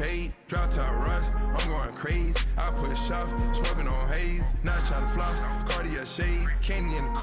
[0.00, 0.34] paid.
[0.48, 2.34] Drop top runs, I'm going crazy.
[2.56, 4.54] I push off, smoking on haze.
[4.64, 6.50] Not trying to floss, Cartier shades.
[6.62, 7.10] Candy in the